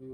[0.00, 0.06] Du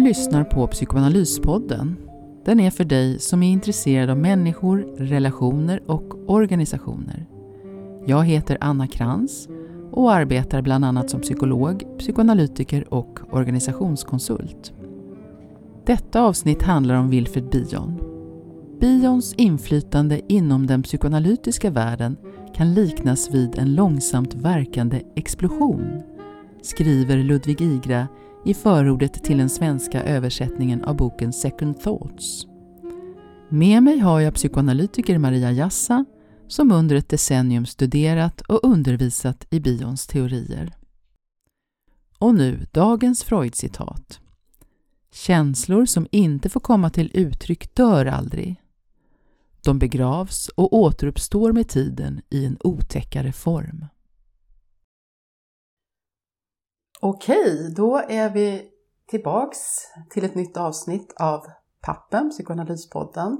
[0.00, 1.96] lyssnar på Psykoanalyspodden.
[2.44, 7.26] Den är för dig som är intresserad av människor, relationer och organisationer.
[8.06, 9.48] Jag heter Anna Krantz
[9.92, 14.72] och arbetar bland annat som psykolog, psykoanalytiker och organisationskonsult.
[15.84, 18.00] Detta avsnitt handlar om Wilfred Bion.
[18.80, 22.16] Bions inflytande inom den psykoanalytiska världen
[22.60, 26.02] kan liknas vid en långsamt verkande explosion,
[26.62, 28.08] skriver Ludvig Igra
[28.44, 32.46] i förordet till den svenska översättningen av boken Second Thoughts.
[33.48, 36.04] Med mig har jag psykoanalytiker Maria Jassa
[36.48, 40.72] som under ett decennium studerat och undervisat i bions teorier.
[42.18, 44.20] Och nu dagens Freud-citat.
[45.12, 48.56] Känslor som inte får komma till uttryck dör aldrig.
[49.64, 53.86] De begravs och återuppstår med tiden i en otäckare form.
[57.00, 58.68] Okej, då är vi
[59.06, 59.58] tillbaks
[60.10, 61.46] till ett nytt avsnitt av
[61.80, 63.38] Pappen, Psykoanalyspodden.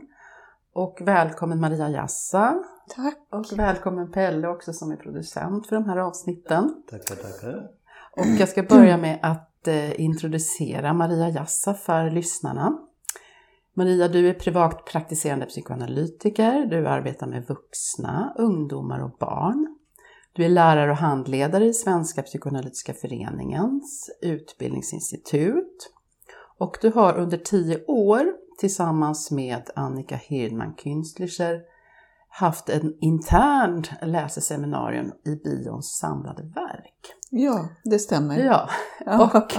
[0.73, 2.63] Och välkommen Maria Jassa.
[2.89, 3.19] Tack.
[3.31, 6.83] Och välkommen Pelle också som är producent för de här avsnitten.
[6.91, 7.71] Tackar, tackar.
[8.17, 12.79] Och jag ska börja med att eh, introducera Maria Jassa för lyssnarna.
[13.75, 16.67] Maria, du är privatpraktiserande psykoanalytiker.
[16.67, 19.77] Du arbetar med vuxna, ungdomar och barn.
[20.33, 25.93] Du är lärare och handledare i Svenska psykoanalytiska föreningens utbildningsinstitut.
[26.59, 28.27] Och du har under tio år
[28.59, 31.61] tillsammans med Annika Hirdman Künstlicher
[32.29, 37.15] haft en intern läseseminarium i bions samlade verk.
[37.31, 38.39] Ja, det stämmer.
[38.39, 38.69] Ja,
[39.07, 39.53] och,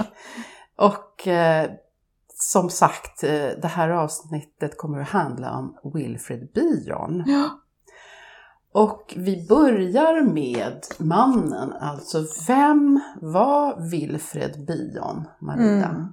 [0.76, 1.70] och eh,
[2.50, 7.24] som sagt, eh, det här avsnittet kommer att handla om Wilfred Bion.
[7.26, 7.58] Ja.
[8.72, 15.88] Och vi börjar med mannen, alltså vem var Wilfred Bion, Maria?
[15.88, 16.06] Mm.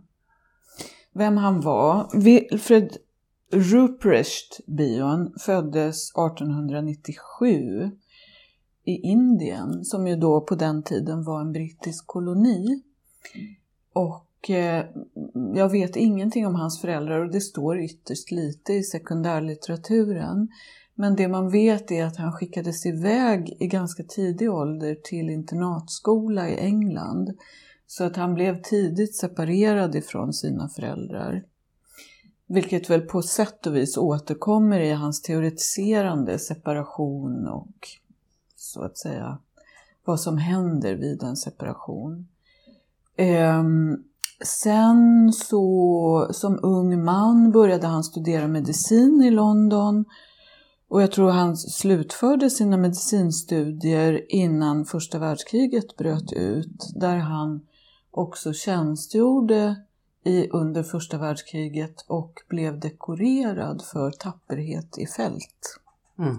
[1.14, 2.10] Vem han var?
[2.14, 2.98] Wilfred
[3.52, 7.92] Ruprecht Bion föddes 1897
[8.84, 12.84] i Indien, som ju då på den tiden var en brittisk koloni.
[13.94, 14.86] Och eh,
[15.56, 20.48] jag vet ingenting om hans föräldrar och det står ytterst lite i sekundärlitteraturen.
[20.96, 26.50] Men det man vet är att han skickades iväg i ganska tidig ålder till internatskola
[26.50, 27.38] i England.
[27.88, 31.44] Så att han blev tidigt separerad ifrån sina föräldrar.
[32.48, 37.88] Vilket väl på sätt och vis återkommer i hans teoretiserande separation och
[38.56, 39.38] så att säga
[40.06, 42.28] vad som händer vid en separation.
[43.16, 44.04] Ehm,
[44.44, 50.06] sen så som ung man började han studera medicin i London
[50.90, 57.62] och jag tror han slutförde sina medicinstudier innan första världskriget bröt ut, där han
[58.12, 59.76] också tjänstgjorde
[60.24, 65.80] i, under första världskriget och blev dekorerad för tapperhet i fält.
[66.20, 66.38] Mm.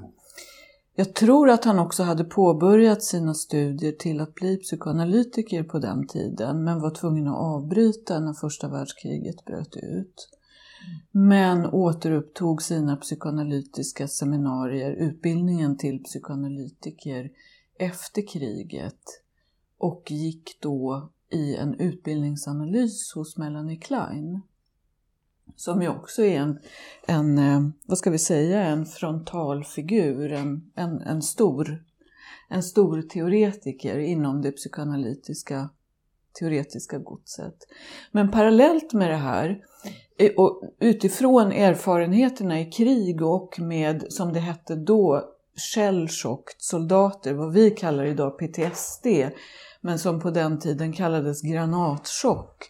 [1.01, 6.07] Jag tror att han också hade påbörjat sina studier till att bli psykoanalytiker på den
[6.07, 10.29] tiden, men var tvungen att avbryta när första världskriget bröt ut.
[11.11, 17.31] Men återupptog sina psykoanalytiska seminarier, utbildningen till psykoanalytiker
[17.79, 19.23] efter kriget
[19.79, 24.41] och gick då i en utbildningsanalys hos Melanie Klein
[25.61, 26.59] som ju också är en,
[27.07, 31.85] en eh, vad ska vi säga, en frontalfigur, en, en, en, stor,
[32.49, 35.71] en stor teoretiker inom det psykoanalytiska
[36.39, 37.55] teoretiska godset.
[38.13, 39.59] Men parallellt med det här
[40.19, 45.25] eh, och utifrån erfarenheterna i krig och med, som det hette då,
[45.75, 49.07] shellshocked soldater, vad vi kallar idag PTSD,
[49.81, 52.69] men som på den tiden kallades granatchock,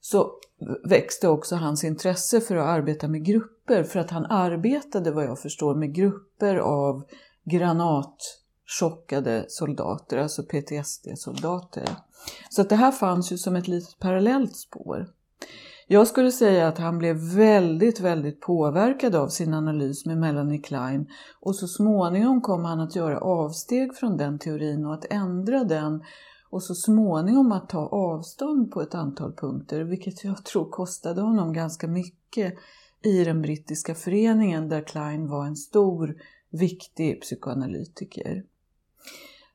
[0.00, 0.38] så
[0.84, 5.38] växte också hans intresse för att arbeta med grupper, för att han arbetade, vad jag
[5.38, 7.04] förstår, med grupper av
[7.44, 11.88] granatchockade soldater, alltså PTSD-soldater.
[12.50, 15.06] Så att det här fanns ju som ett litet parallellt spår.
[15.90, 21.06] Jag skulle säga att han blev väldigt, väldigt påverkad av sin analys med Melanie Klein
[21.40, 26.02] och så småningom kom han att göra avsteg från den teorin och att ändra den
[26.50, 31.52] och så småningom att ta avstånd på ett antal punkter, vilket jag tror kostade honom
[31.52, 32.54] ganska mycket
[33.02, 36.16] i den brittiska föreningen där Klein var en stor,
[36.50, 38.44] viktig psykoanalytiker.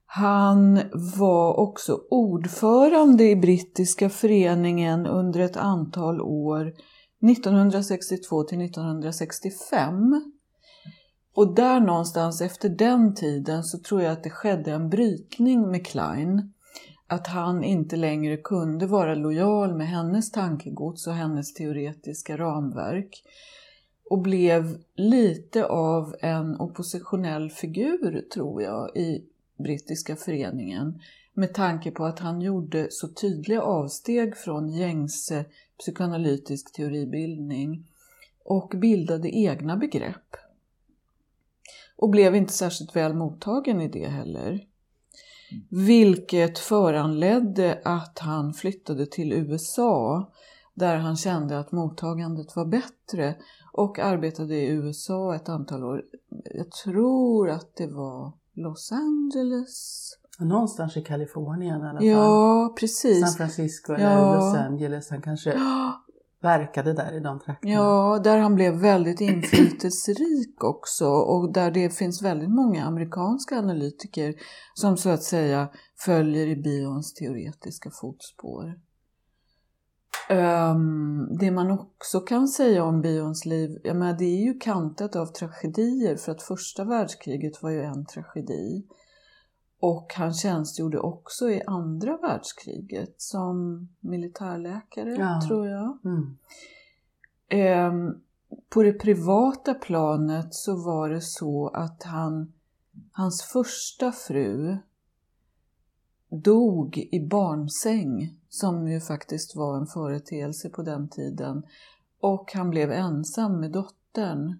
[0.05, 0.79] Han
[1.17, 6.73] var också ordförande i brittiska föreningen under ett antal år,
[7.31, 10.31] 1962 till 1965.
[11.35, 15.87] Och där någonstans efter den tiden så tror jag att det skedde en brytning med
[15.87, 16.52] Klein.
[17.13, 23.23] Att han inte längre kunde vara lojal med hennes tankegods och hennes teoretiska ramverk.
[24.09, 29.25] Och blev lite av en oppositionell figur, tror jag, i
[29.57, 30.99] brittiska föreningen.
[31.33, 35.45] Med tanke på att han gjorde så tydliga avsteg från gängse
[35.79, 37.87] psykoanalytisk teoribildning
[38.45, 40.35] och bildade egna begrepp.
[41.95, 44.72] Och blev inte särskilt väl mottagen i det heller.
[45.69, 50.31] Vilket föranledde att han flyttade till USA
[50.73, 53.35] där han kände att mottagandet var bättre
[53.73, 56.01] och arbetade i USA ett antal år.
[56.53, 60.09] Jag tror att det var Los Angeles.
[60.39, 62.07] Någonstans i Kalifornien i alla fall.
[62.07, 63.21] Ja, precis.
[63.21, 64.35] San Francisco eller Ja.
[64.35, 65.09] Los Angeles.
[65.09, 65.59] Han kanske
[66.43, 67.73] verkade där i de trakterna.
[67.73, 74.33] Ja, där han blev väldigt inflytelserik också och där det finns väldigt många amerikanska analytiker
[74.73, 75.69] som så att säga
[76.05, 78.75] följer i bions teoretiska fotspår.
[80.29, 85.15] Um, det man också kan säga om bions liv, jag menar, det är ju kantat
[85.15, 88.83] av tragedier för att första världskriget var ju en tragedi.
[89.85, 95.41] Och han tjänstgjorde också i andra världskriget som militärläkare, Ja.
[95.47, 95.97] tror jag.
[96.05, 96.37] Mm.
[97.47, 98.21] Ehm,
[98.69, 102.53] på det privata planet så var det så att han,
[103.11, 104.77] hans första fru
[106.29, 111.63] dog i barnsäng, som ju faktiskt var en företeelse på den tiden.
[112.19, 114.59] Och han blev ensam med dottern,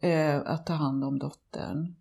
[0.00, 1.94] eh, att ta hand om dottern.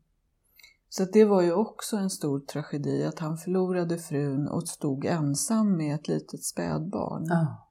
[0.97, 5.77] Så det var ju också en stor tragedi att han förlorade frun och stod ensam
[5.77, 7.25] med ett litet spädbarn.
[7.27, 7.67] Ja.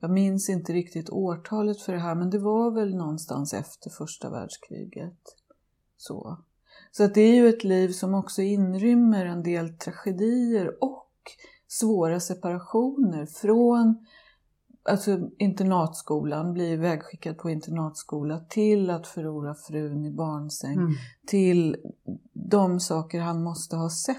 [0.00, 4.30] Jag minns inte riktigt årtalet för det här, men det var väl någonstans efter första
[4.30, 5.18] världskriget.
[5.96, 6.36] Så,
[6.92, 11.10] så att det är ju ett liv som också inrymmer en del tragedier och
[11.68, 14.06] svåra separationer från
[14.84, 20.92] alltså internatskolan, bli vägskickad på internatskola, till att förlora frun i barnsäng, Mm.
[21.26, 21.76] till
[22.32, 24.16] de saker han måste ha sett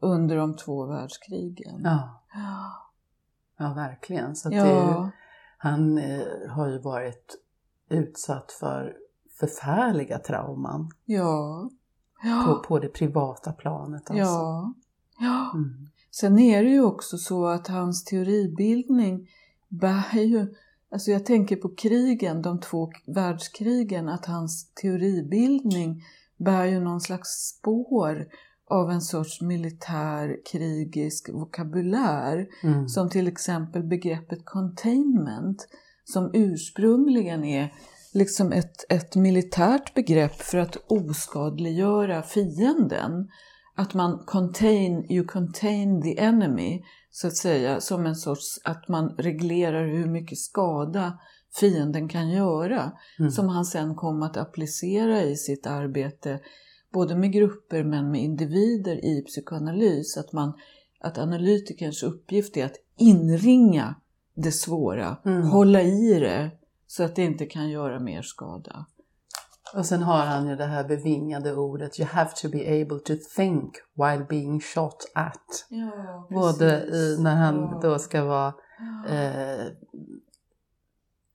[0.00, 1.80] under de två världskrigen.
[1.84, 2.22] Ja.
[3.58, 4.36] ja, verkligen.
[4.36, 5.10] Så att det ja.
[5.58, 7.36] han eh, har ju varit
[7.88, 8.96] utsatt för
[9.40, 11.70] förfärliga trauman ja.
[12.22, 12.44] ja.
[12.46, 14.10] på, på det privata planet.
[14.10, 14.14] Alltså.
[14.24, 14.74] Ja.
[15.18, 15.52] ja.
[15.54, 15.88] Mm.
[16.10, 19.28] Sen är det ju också så att hans teoribildning
[19.68, 20.54] bär ju,
[20.90, 26.02] alltså jag tänker på krigen, de två världskrigen, att hans teoribildning
[26.36, 28.28] bär ju någon slags spår
[28.70, 32.46] av en sorts militär krigisk vokabulär.
[32.62, 32.88] Mm.
[32.88, 35.68] Som till exempel begreppet containment
[36.04, 37.72] som ursprungligen är
[38.12, 43.28] liksom ett, ett militärt begrepp för att oskadliggöra fienden.
[43.76, 49.08] Att man contain, you contain the enemy, så att säga, som en sorts, att man
[49.08, 51.18] reglerar hur mycket skada
[51.60, 52.92] fienden kan göra.
[53.18, 53.30] Mm.
[53.30, 56.40] Som han sen kom att applicera i sitt arbete,
[56.92, 60.16] både med grupper men med individer i psykoanalys.
[60.16, 60.52] Att, man,
[61.00, 63.94] att analytikerns uppgift är att inringa
[64.34, 65.42] det svåra, Mm.
[65.42, 66.50] hålla i det
[66.86, 68.86] så att det inte kan göra mer skada.
[69.74, 73.12] Och sen har han ju det här bevingade ordet You have to be able to
[73.36, 75.66] think while being shot at.
[75.68, 77.78] Ja, Både i, när han Ja.
[77.82, 78.54] då ska vara
[79.08, 79.66] eh,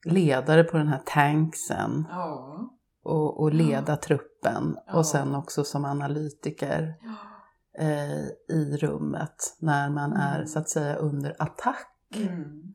[0.05, 2.69] ledare på den här tanksen Ja.
[3.03, 6.95] och, och leda truppen och sen också som analytiker
[7.79, 10.47] eh, i rummet när man är Mm.
[10.47, 11.87] så att säga under attack.
[12.15, 12.73] Mm.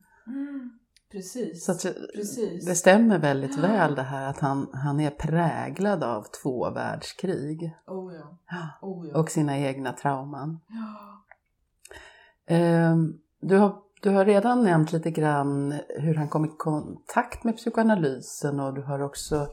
[1.17, 1.65] Precis.
[1.65, 1.81] Så att,
[2.15, 2.65] Precis.
[2.65, 8.13] det stämmer väldigt väl det här att han, han är präglad av två världskrig Oh
[8.13, 8.39] ja.
[8.81, 9.19] Oh ja.
[9.19, 10.59] och sina egna trauman.
[10.69, 11.23] ja.
[12.55, 17.57] Ehm, Du har, du har redan nämnt lite grann hur han kom i kontakt med
[17.57, 19.47] psykoanalysen och du har också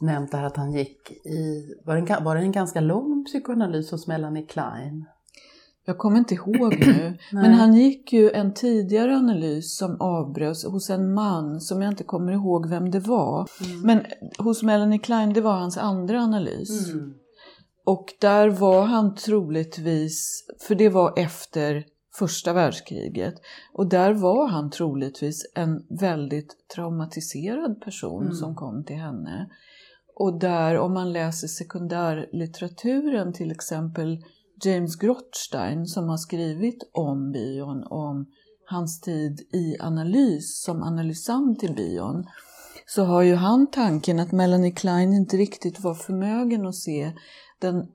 [0.00, 3.24] nämnt det här att han gick i, var det en, var det en ganska lång
[3.24, 5.04] psykoanalys hos Melanie Klein?
[5.84, 10.90] Jag kommer inte ihåg nu, men han gick ju en tidigare analys som avbröts hos
[10.90, 13.48] en man som jag inte kommer ihåg vem det var.
[13.84, 14.04] Men
[14.38, 16.92] hos Melanie Klein, det var hans andra analys.
[16.92, 17.14] Mm.
[17.86, 21.84] Och där var han troligtvis, för det var efter
[22.18, 23.34] första världskriget,
[23.72, 28.34] och där var han troligtvis en väldigt traumatiserad person Mm.
[28.34, 29.50] som kom till henne.
[30.16, 34.18] Och där, om man läser sekundärlitteraturen, till exempel
[34.64, 38.26] James Grottstein som har skrivit om bion, om
[38.66, 42.26] hans tid i analys som analysant i bion,
[42.86, 47.12] så har ju han tanken att Melanie Klein inte riktigt var förmögen att se
[47.58, 47.86] den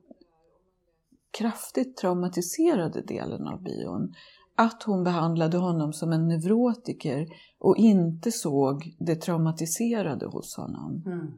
[1.38, 4.14] kraftigt traumatiserade delen av bion.
[4.54, 7.26] Att hon behandlade honom som en neurotiker
[7.58, 11.02] och inte såg det traumatiserade hos honom.
[11.06, 11.32] Mm.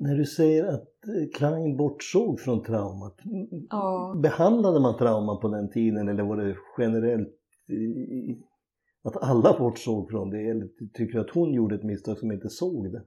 [0.00, 0.84] När du säger att
[1.34, 3.16] Klein bortsåg från traumat,
[3.70, 4.14] Ja.
[4.22, 7.28] behandlade man trauma på den tiden eller var det generellt
[9.02, 10.50] att alla bortsåg från det?
[10.50, 13.02] Eller tycker du att hon gjorde ett misstag som inte såg det?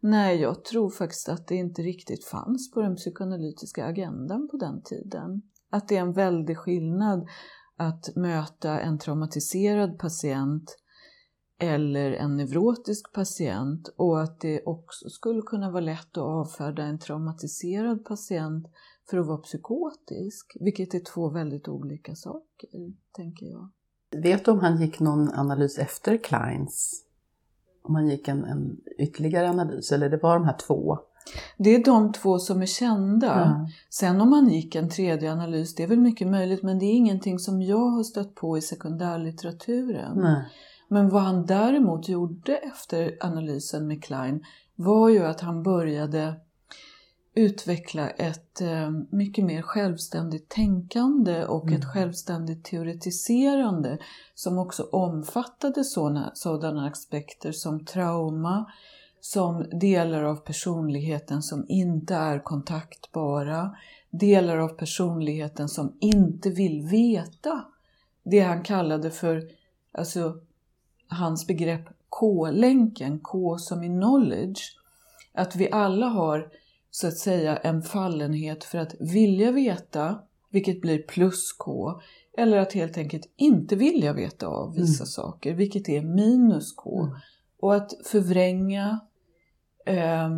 [0.00, 4.82] Nej, jag tror faktiskt att det inte riktigt fanns på den psykoanalytiska agendan på den
[4.82, 5.42] tiden.
[5.70, 7.28] Att det är en väldig skillnad
[7.76, 10.76] att möta en traumatiserad patient
[11.58, 16.98] eller en neurotisk patient och att det också skulle kunna vara lätt att avfärda en
[16.98, 18.66] traumatiserad patient
[19.10, 22.70] för att vara psykotisk, vilket är två väldigt olika saker,
[23.12, 23.70] tänker jag.
[24.22, 27.02] Vet du om han gick någon analys efter Kleins?
[27.82, 30.98] Om han gick en, en ytterligare analys eller det var de här två?
[31.58, 33.26] Det är de två som är kända.
[33.26, 33.68] Ja.
[33.90, 36.92] Sen om man gick en tredje analys, det är väl mycket möjligt, men det är
[36.92, 40.18] ingenting som jag har stött på i sekundärlitteraturen.
[40.18, 40.44] Nej.
[40.88, 46.34] Men vad han däremot gjorde efter analysen med Klein var ju att han började
[47.36, 53.98] utveckla ett eh, mycket mer självständigt tänkande och ett självständigt teoretiserande
[54.34, 58.70] som också omfattade såna, sådana aspekter som trauma,
[59.20, 63.76] som delar av personligheten som inte är kontaktbara,
[64.10, 67.64] delar av personligheten som inte vill veta.
[68.22, 69.42] Det han kallade för,
[69.92, 70.40] alltså
[71.08, 74.76] hans begrepp K-länken, K som i knowledge,
[75.34, 76.48] att vi alla har
[76.90, 80.18] så att säga en fallenhet för att vilja veta,
[80.50, 82.00] vilket blir plus K,
[82.38, 87.02] eller att helt enkelt inte vilja veta av vissa saker, vilket är minus K.
[87.02, 87.16] Mm.
[87.60, 89.00] Och att förvränga,
[89.86, 90.30] eh,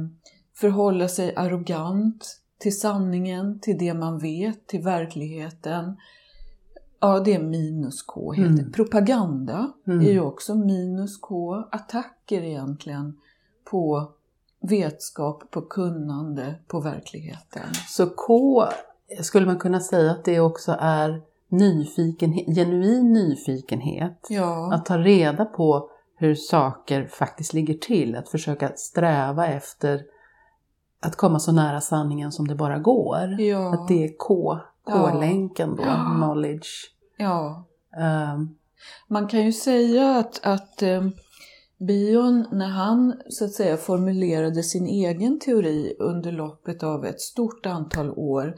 [0.55, 5.97] förhålla sig arrogant till sanningen, till det man vet, till verkligheten.
[7.01, 8.33] Ja, det är minus K.
[8.33, 8.49] Heter.
[8.51, 8.73] Mm.
[8.73, 10.01] Propaganda Mm.
[10.07, 11.55] är ju också minus K.
[11.55, 13.17] Attacker egentligen
[13.71, 14.11] på
[14.61, 17.63] vetskap, på kunnande, på verkligheten.
[17.89, 18.65] Så K
[19.23, 24.27] skulle man kunna säga att det också är nyfikenhet, genuin nyfikenhet.
[24.29, 28.17] Ja, Att ta reda på hur saker faktiskt ligger till.
[28.17, 30.03] Att försöka sträva efter
[31.01, 33.41] att komma så nära sanningen som det bara går.
[33.41, 34.59] ja, Att det är K,
[34.93, 36.15] K-länken då, Ja.
[36.17, 36.69] knowledge.
[37.19, 37.65] ja.
[38.01, 38.49] Ehm,
[39.09, 41.09] Man kan ju säga att, att eh,
[41.79, 47.67] Bion, när han så att säga formulerade sin egen teori under loppet av ett stort
[47.67, 48.55] antal år,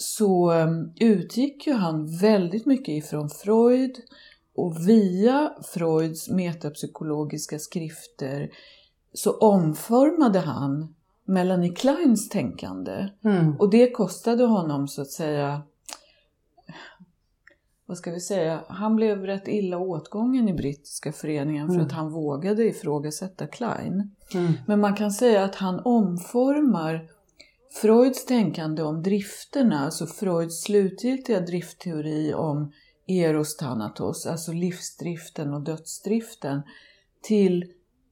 [0.00, 0.68] så eh,
[1.00, 3.96] utgick ju han väldigt mycket ifrån Freud
[4.54, 8.50] och via Freuds metapsykologiska skrifter
[9.12, 10.94] så omformade han
[11.28, 13.08] Melanie Kleins tänkande.
[13.24, 15.62] mm, Och det kostade honom så att säga,
[17.86, 21.86] vad ska vi säga, han blev rätt illa åtgången i brittiska föreningen för Mm.
[21.86, 24.10] att han vågade ifrågasätta Klein.
[24.34, 27.08] mm, Men man kan säga att han omformar
[27.82, 32.72] Freuds tänkande om drifterna, alltså Freuds slutgiltiga driftteori om
[33.06, 36.62] eros thanatos, alltså livsdriften och dödsdriften,
[37.22, 37.64] till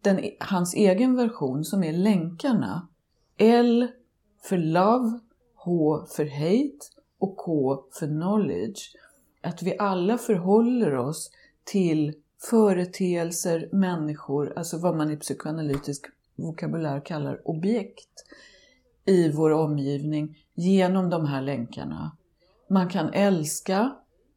[0.03, 2.89] den, hans egen version som är länkarna.
[3.38, 3.88] L
[4.43, 5.19] för love,
[5.55, 6.87] H för hate
[7.19, 8.93] och K för knowledge.
[9.43, 11.31] Att vi alla förhåller oss
[11.64, 12.14] till
[12.50, 18.25] företeelser, människor, alltså vad man i psykoanalytisk vokabulär kallar objekt
[19.05, 22.16] i vår omgivning genom de här länkarna.
[22.69, 23.97] Man kan älska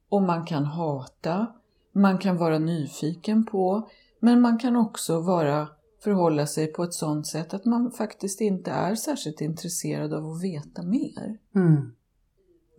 [0.09, 1.47] och man kan hata,
[1.91, 3.89] man kan vara nyfiken på,
[4.19, 5.67] men man kan också vara,
[6.03, 10.43] förhålla sig på ett sådant sätt att man faktiskt inte är särskilt intresserad av att
[10.43, 11.37] veta mer.
[11.55, 11.91] mm,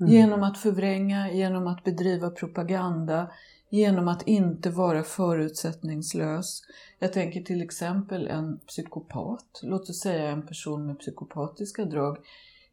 [0.01, 0.13] Mm.
[0.13, 3.31] Genom att förvränga, genom att bedriva propaganda,
[3.71, 6.63] genom att inte vara förutsättningslös.
[6.99, 12.19] Jag tänker till exempel en psykopat, låt oss säga en person med psykopatiska drag,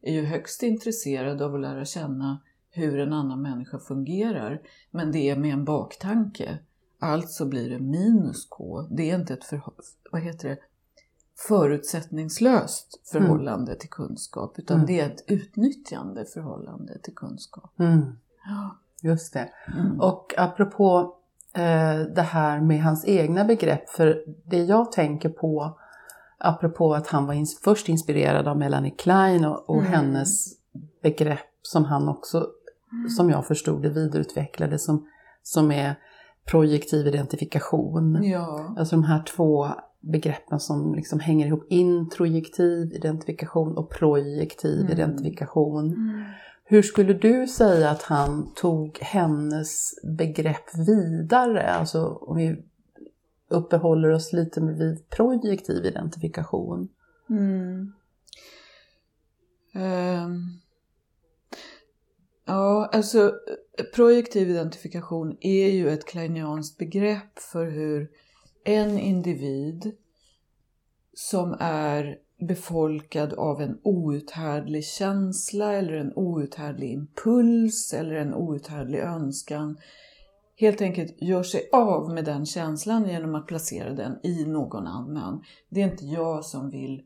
[0.02, 2.40] är ju högst intresserad av att lära känna
[2.70, 6.58] hur en annan människa fungerar, men det är med en baktanke.
[7.00, 8.82] Alltså blir det minus K.
[8.90, 9.62] Det är inte ett för,
[10.12, 10.58] vad heter det,
[11.48, 14.86] förutsättningslöst förhållande till kunskap, utan Mm.
[14.86, 17.72] det är ett utnyttjande förhållande till kunskap.
[17.78, 18.02] mm.
[19.02, 19.48] Just det.
[19.78, 20.00] Mm.
[20.00, 21.14] Och apropå
[21.54, 25.78] eh, det här med hans egna begrepp, för det jag tänker på,
[26.38, 29.92] apropå att han var ins- först inspirerad av Melanie Klein och, och Mm.
[29.92, 30.46] hennes
[31.02, 32.46] begrepp som han också,
[33.16, 35.08] som jag förstod det, vidareutvecklade som,
[35.42, 35.94] som är
[36.50, 38.22] projektiv identifikation.
[38.22, 38.74] Ja.
[38.78, 39.68] Alltså de här två
[40.00, 41.66] begreppen som liksom hänger ihop.
[41.68, 44.92] Introjektiv identifikation och projektiv Mm.
[44.92, 45.96] identifikation.
[46.64, 51.70] Hur skulle du säga att han tog hennes begrepp vidare?
[51.70, 52.56] Alltså om vi
[53.50, 56.88] uppehåller oss lite vid projektiv identifikation.
[57.30, 57.92] Mm.
[59.74, 60.40] Ehm
[62.48, 63.26] ja, alltså
[63.78, 68.10] eh, projektiv identifikation är ju ett kleinianskt begrepp för hur
[68.64, 69.92] en individ
[71.14, 79.78] som är befolkad av en outhärdlig känsla eller en outhärdlig impuls eller en outhärdlig önskan
[80.56, 85.42] helt enkelt gör sig av med den känslan genom att placera den i någon annan.
[85.68, 87.02] Det är inte jag som vill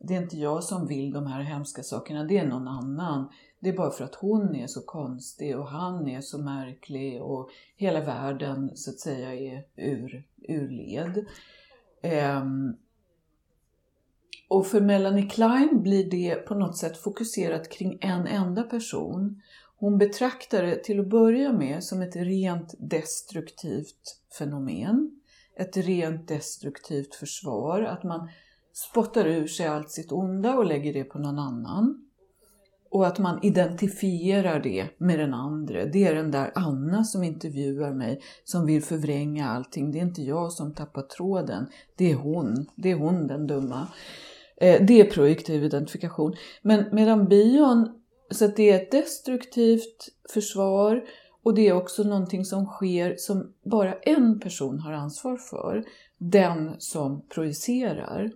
[0.00, 3.28] det är inte jag som vill de här hemska sakerna, det är någon annan.
[3.60, 7.50] Det är bara för att hon är så konstig och han är så märklig och
[7.76, 11.26] hela världen så att säga är ur, ur led.
[12.42, 12.76] Um,
[14.48, 19.42] och för Melanie Klein blir det på något sätt fokuserat kring en enda person.
[19.76, 25.20] Hon betraktar det till att börja med som ett rent destruktivt fenomen.
[25.56, 28.28] Ett rent destruktivt försvar, att man
[28.72, 32.07] spottar ur sig allt sitt onda och lägger det på någon annan.
[32.90, 35.84] Och att man identifierar det med den andra.
[35.84, 39.92] Det är den där Anna som intervjuar mig som vill förvränga allting.
[39.92, 41.66] Det är inte jag som tappar tråden.
[41.96, 42.66] Det är hon.
[42.74, 43.88] Det är hon den dumma.
[44.56, 46.34] Eh, det är projektiv identifikation.
[46.62, 51.04] Men medan bion, så att det är ett destruktivt försvar
[51.42, 55.84] och det är också någonting som sker som bara en person har ansvar för.
[56.18, 58.30] Den som projicerar.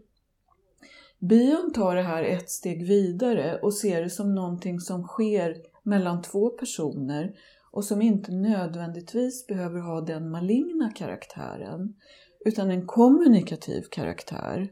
[1.29, 6.23] Bion tar det här ett steg vidare och ser det som någonting som sker mellan
[6.23, 7.35] två personer
[7.71, 11.95] och som inte nödvändigtvis behöver ha den maligna karaktären
[12.45, 14.69] utan en kommunikativ karaktär.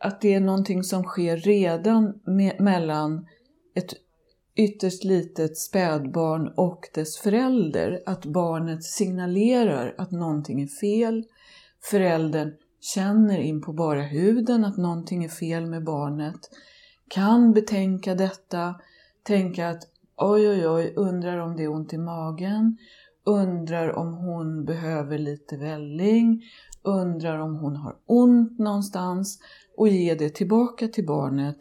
[0.00, 3.26] Att det är någonting som sker redan me- mellan
[3.74, 3.94] ett
[4.56, 8.02] ytterst litet spädbarn och dess förälder.
[8.06, 11.24] Att barnet signalerar att någonting är fel.
[11.90, 12.52] Föräldern
[12.84, 16.50] känner in på bara huden att någonting är fel med barnet.
[17.08, 18.74] Kan betänka detta,
[19.22, 19.82] tänka att
[20.16, 22.76] oj oj oj, undrar om det är ont i magen,
[23.24, 26.42] undrar om hon behöver lite välling,
[26.82, 29.38] undrar om hon har ont någonstans
[29.76, 31.56] och ge det tillbaka till barnet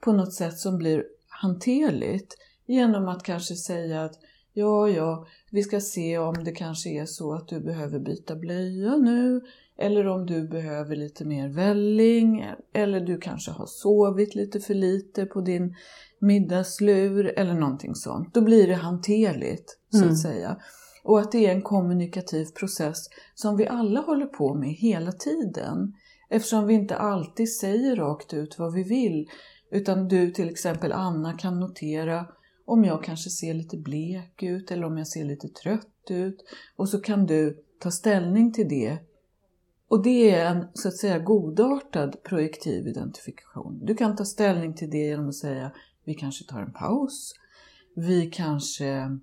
[0.00, 2.36] på något sätt som blir hanterligt
[2.66, 4.18] genom att kanske säga att
[4.52, 8.96] ja, ja, vi ska se om det kanske är så att du behöver byta blöja
[8.96, 9.40] nu
[9.78, 15.26] eller om du behöver lite mer välling eller du kanske har sovit lite för lite
[15.26, 15.74] på din
[16.20, 18.34] middagslur eller någonting sånt.
[18.34, 20.10] Då blir det hanterligt så Mm.
[20.10, 20.56] att säga.
[21.04, 22.98] Och att det är en kommunikativ process
[23.34, 25.92] som vi alla håller på med hela tiden.
[26.30, 29.28] Eftersom vi inte alltid säger rakt ut vad vi vill.
[29.70, 32.26] Utan du till exempel Anna kan notera
[32.64, 36.44] om jag kanske ser lite blek ut eller om jag ser lite trött ut.
[36.76, 38.98] Och så kan du ta ställning till det.
[39.88, 43.80] Och det är en så att säga godartad projektiv identifikation.
[43.82, 45.72] Du kan ta ställning till det genom att säga
[46.04, 47.34] vi kanske tar en paus.
[47.94, 49.18] Vi kanske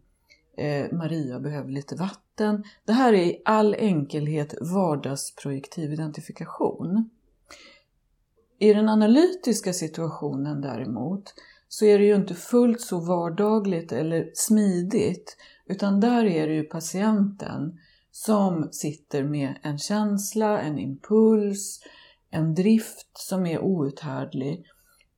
[0.58, 2.64] eh, Maria behöver lite vatten.
[2.86, 7.10] Det här är i all enkelhet vardagsprojektiv identifikation.
[8.60, 11.34] I den analytiska situationen däremot
[11.68, 16.64] så är det ju inte fullt så vardagligt eller smidigt utan där är det ju
[16.64, 17.80] patienten
[18.16, 21.80] som sitter med en känsla, en impuls,
[22.30, 24.66] en drift som är outhärdlig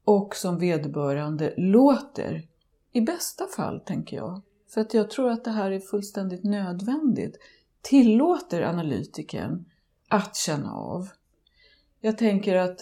[0.06, 2.48] och som vederbörande låter,
[2.92, 4.42] i bästa fall tänker jag,
[4.74, 7.38] för att jag tror att det här är fullständigt nödvändigt,
[7.82, 9.66] tillåter analytikern
[10.10, 11.08] att känna av.
[12.02, 12.82] Jag tänker att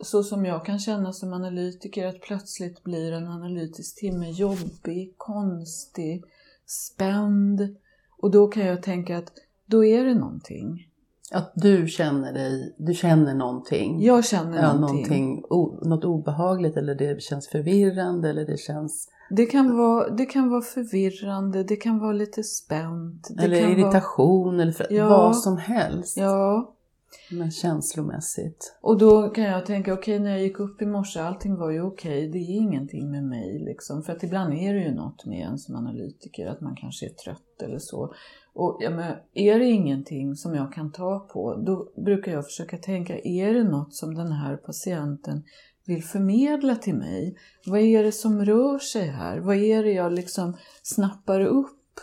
[0.00, 6.24] så som jag kan känna som analytiker, att plötsligt blir en analytisk timme jobbig, konstig,
[6.66, 7.76] spänd.
[8.22, 9.32] Och då kan jag tänka att
[9.66, 10.86] då är det någonting.
[11.32, 14.02] Att du känner dig, du känner någonting.
[14.02, 15.42] Jag känner ja, någonting.
[15.50, 19.08] någonting något obehagligt eller det känns förvirrande eller det känns...
[19.30, 23.30] Det, kan vara, det kan vara förvirrande, det kan vara lite spänt.
[23.38, 25.08] Eller irritation eller för, Ja.
[25.08, 26.16] vad som helst.
[26.18, 26.74] Vara, ja,
[27.30, 28.78] men känslomässigt.
[28.80, 31.82] och då kan jag tänka, okej när jag gick upp i morse, allting var ju
[31.82, 34.02] okej, det är ingenting med mig liksom.
[34.02, 37.10] För att ibland är det ju något med en som analytiker, att man kanske är
[37.10, 38.14] trött eller så.
[38.52, 42.76] Och ja, men är det ingenting som jag kan ta på, då brukar jag försöka
[42.76, 45.42] tänka, är det något som den här patienten
[45.86, 47.36] vill förmedla till mig?
[47.66, 49.38] Vad är det som rör sig här?
[49.38, 52.00] Vad är det jag liksom snappar upp?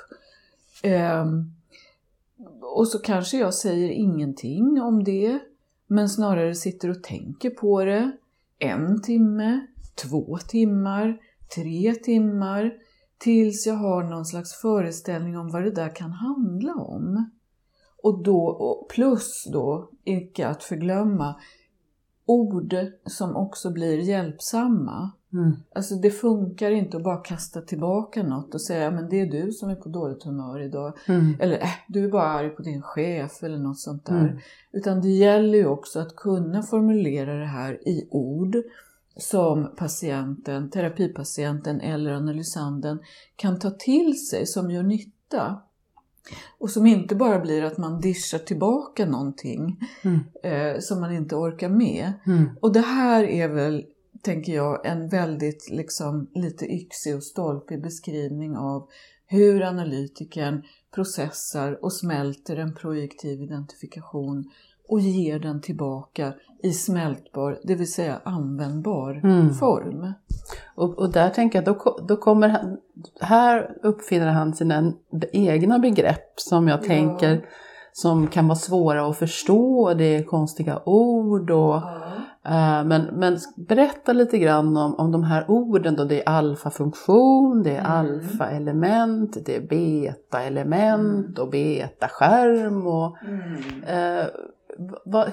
[0.83, 1.56] Ehm,
[2.61, 5.39] och så kanske jag säger ingenting om det.
[5.87, 8.11] men snarare sitter och tänker på det
[8.59, 9.67] en timme,
[10.03, 11.17] två timmar,
[11.55, 12.73] tre timmar
[13.17, 17.31] tills jag har någon slags föreställning om vad det där kan handla om.
[18.03, 21.35] Och då, plus då, icke att förglömma,
[22.27, 25.11] ord som också blir hjälpsamma.
[25.33, 25.51] Mm.
[25.75, 29.51] Alltså det funkar inte att bara kasta tillbaka något och säga men det är du
[29.51, 30.97] som är på dåligt humör idag.
[31.07, 31.35] Mm.
[31.39, 34.19] Eller äh, du är bara arg på din chef eller något sånt där.
[34.19, 34.37] Mm.
[34.71, 38.57] Utan det gäller ju också att kunna formulera det här i ord
[39.17, 42.99] som patienten, terapipatienten eller analysanden
[43.35, 45.61] kan ta till sig som gör nytta.
[46.57, 50.19] Och som inte bara blir att man dischar tillbaka någonting Mm.
[50.43, 52.13] eh, som man inte orkar med.
[52.25, 52.49] Mm.
[52.61, 53.85] Och det här är väl,
[54.21, 58.89] tänker jag, en väldigt liksom lite yxig och stolpig beskrivning av
[59.29, 60.63] hur analytikern
[60.95, 64.51] processar och smälter en projektiv identifikation
[64.87, 69.53] och ger den tillbaka i smältbar, det vill säga användbar Mm.
[69.53, 70.13] form.
[70.75, 72.77] Och, och där tänker jag, då, då kommer han,
[73.21, 74.93] här uppfinner han sina
[75.33, 76.87] egna begrepp som jag Ja.
[76.87, 77.45] tänker
[77.93, 81.75] som kan vara svåra att förstå, det är konstiga ord och
[82.45, 87.63] eh, men, men berätta lite grann om, om de här orden då, det är alfafunktion,
[87.63, 87.91] det är Mm.
[87.91, 93.55] alfaelement, det är betaelement och betaskärm och Mm.
[93.87, 94.25] Va,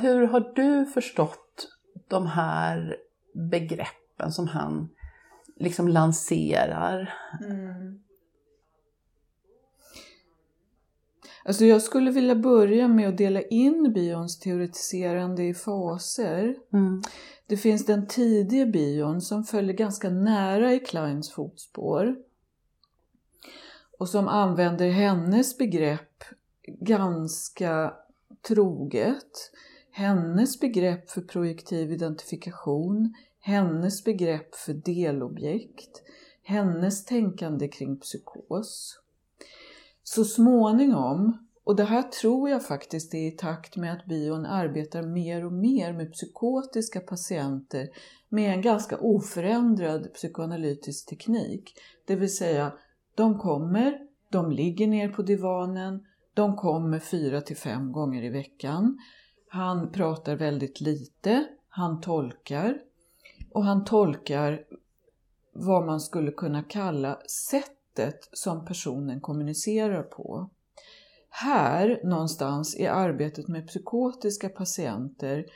[0.00, 1.68] hur har du förstått
[2.08, 2.96] de här
[3.34, 4.88] begreppen som han
[5.56, 7.14] liksom lanserar?
[7.40, 8.00] Mm.
[11.44, 16.56] Alltså jag skulle vilja börja med att dela in bions teoretiserande i faser.
[16.72, 17.02] Mm.
[17.46, 22.16] Det finns den tidiga bion som följer ganska nära i Kleins fotspår
[23.98, 26.24] och som använder hennes begrepp
[26.66, 27.94] ganska
[28.48, 29.50] troget.
[29.90, 36.02] Hennes begrepp för projektiv identifikation, hennes begrepp för delobjekt,
[36.42, 39.00] hennes tänkande kring psykos.
[40.02, 45.02] Så småningom, och det här tror jag faktiskt är i takt med att bion arbetar
[45.02, 47.88] mer och mer med psykotiska patienter
[48.28, 51.74] med en ganska oförändrad psykoanalytisk teknik.
[52.06, 52.72] Det vill säga,
[53.14, 53.98] de kommer,
[54.30, 58.98] de ligger ner på divanen, de kommer fyra till fem gånger i veckan.
[59.48, 62.78] Han pratar väldigt lite, han tolkar
[63.52, 64.64] och han tolkar
[65.52, 67.18] vad man skulle kunna kalla
[67.50, 70.50] sättet som personen kommunicerar på.
[71.30, 75.46] Här någonstans i arbetet med psykotiska patienter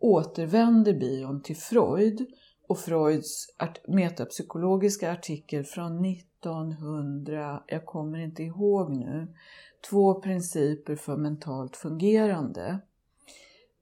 [0.00, 2.26] återvänder bion till Freud
[2.68, 3.46] och Freuds
[3.88, 9.34] metapsykologiska artikel från 1900, jag kommer inte ihåg nu,
[9.90, 12.78] två principer för mentalt fungerande.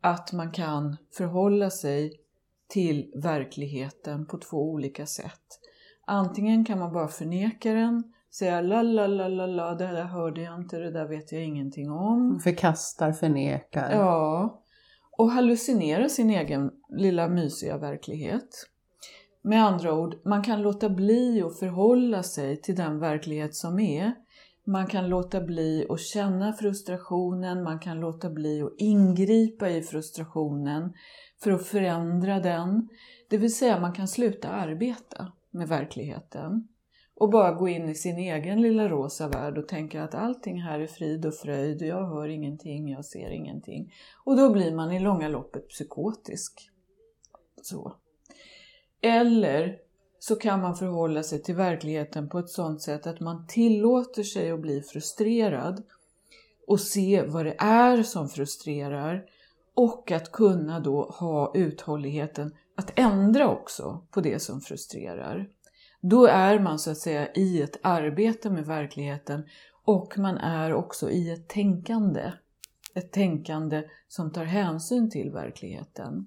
[0.01, 2.21] Att man kan förhålla sig
[2.69, 5.61] till verkligheten på två olika sätt.
[6.07, 10.43] Antingen kan man bara förneka den, säga la la la la la, det där hörde
[10.43, 12.41] jag inte, det där vet jag ingenting om.
[12.41, 13.93] Förkastar, förnekar.
[13.93, 14.63] Ja,
[15.19, 18.67] och hallucinera sin egen lilla mysiga verklighet.
[19.43, 24.13] Med andra ord, man kan låta bli att förhålla sig till den verklighet som är.
[24.69, 30.93] Man kan låta bli att känna frustrationen, man kan låta bli att ingripa i frustrationen
[31.43, 32.89] för att förändra den.
[33.31, 36.69] Det vill säga, man kan sluta arbeta med verkligheten
[37.15, 40.81] och bara gå in i sin egen lilla rosa värld och tänka att allting här
[40.81, 43.93] är frid och fröjd, jag hör ingenting, jag ser ingenting.
[44.25, 46.71] Och då blir man i långa loppet psykotisk.
[47.63, 47.97] Så.
[49.01, 49.86] Eller
[50.29, 54.51] så kan man förhålla sig till verkligheten på ett sådant sätt att man tillåter sig
[54.51, 55.83] att bli frustrerad
[56.67, 59.25] och se vad det är som frustrerar
[59.75, 65.49] och att kunna då ha uthålligheten att ändra också på det som frustrerar.
[66.01, 69.45] Då är man så att säga i ett arbete med verkligheten
[69.85, 72.33] och man är också i ett tänkande.
[72.95, 76.27] Ett tänkande som tar hänsyn till verkligheten.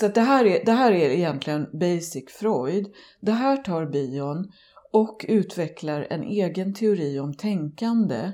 [0.00, 2.86] Så att det, här är, det här är egentligen basic Freud.
[3.20, 4.52] Det här tar Bion
[4.92, 8.32] och utvecklar en egen teori om tänkande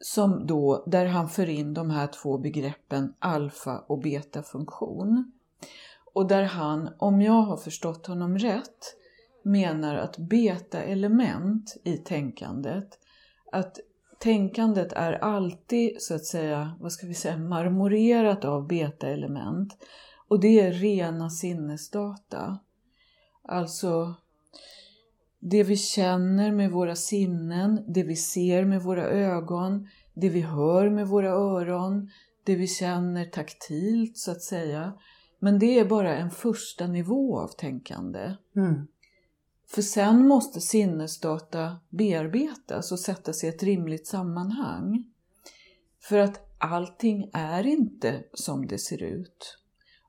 [0.00, 5.32] som då, där han för in de här två begreppen alfa och beta-funktion.
[6.14, 8.96] Och där han, om jag har förstått honom rätt,
[9.42, 12.98] menar att beta-element i tänkandet,
[13.52, 13.78] att
[14.18, 19.76] tänkandet är alltid så att säga, vad ska vi säga, marmorerat av beta-element.
[20.30, 22.58] Och det är rena sinnesdata.
[23.42, 24.14] Alltså
[25.40, 30.90] det vi känner med våra sinnen, det vi ser med våra ögon, det vi hör
[30.90, 32.10] med våra öron,
[32.44, 34.92] det vi känner taktilt så att säga.
[35.38, 38.36] Men det är bara en första nivå av tänkande.
[38.56, 38.86] Mm.
[39.66, 45.04] För sen måste sinnesdata bearbetas och sättas i ett rimligt sammanhang.
[46.00, 49.59] För att allting är inte som det ser ut.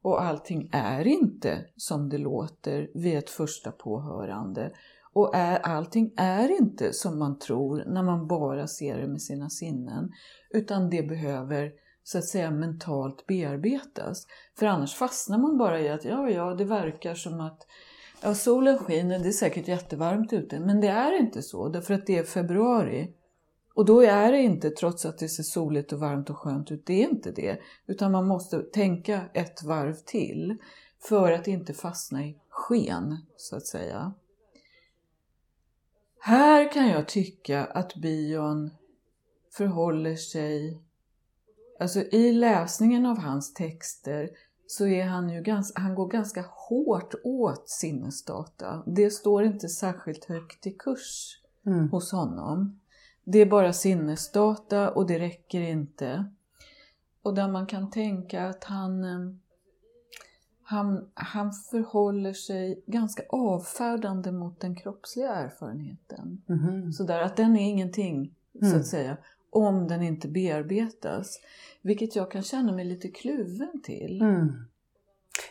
[0.01, 4.71] Och allting är inte som det låter vid ett första påhörande.
[5.13, 9.49] Och är, allting är inte som man tror när man bara ser det med sina
[9.49, 10.11] sinnen.
[10.49, 11.71] Utan det behöver
[12.03, 14.27] så att säga mentalt bearbetas.
[14.59, 17.67] För annars fastnar man bara i att ja, ja, det verkar som att
[18.23, 20.59] ja, solen skiner, det är säkert jättevarmt ute.
[20.59, 23.13] Men det är inte så, därför att det är februari.
[23.73, 26.85] Och då är det inte, trots att det ser soligt och varmt och skönt ut,
[26.85, 27.59] det är inte det.
[27.87, 30.57] Utan man måste tänka ett varv till
[30.99, 34.13] för att inte fastna i sken, så att säga.
[36.19, 38.71] Här kan jag tycka att bion
[39.51, 40.81] förhåller sig,
[41.79, 44.29] alltså i läsningen av hans texter
[44.67, 48.83] så är han ju ganska, han går ganska hårt åt sinnesdata.
[48.85, 51.89] Det står inte särskilt högt i kurs Mm.
[51.89, 52.80] hos honom.
[53.23, 56.25] Det är bara sinnesdata och det räcker inte.
[57.21, 59.35] Och där man kan tänka att han, eh,
[60.63, 66.41] han, han förhåller sig ganska avfärdande mot den kroppsliga erfarenheten.
[66.45, 66.91] Mhm.
[66.93, 68.79] Sådär att den är ingenting, så Mm.
[68.79, 69.17] att säga,
[69.49, 71.39] om den inte bearbetas.
[71.81, 74.21] Vilket jag kan känna mig lite kluven till.
[74.21, 74.51] Mm.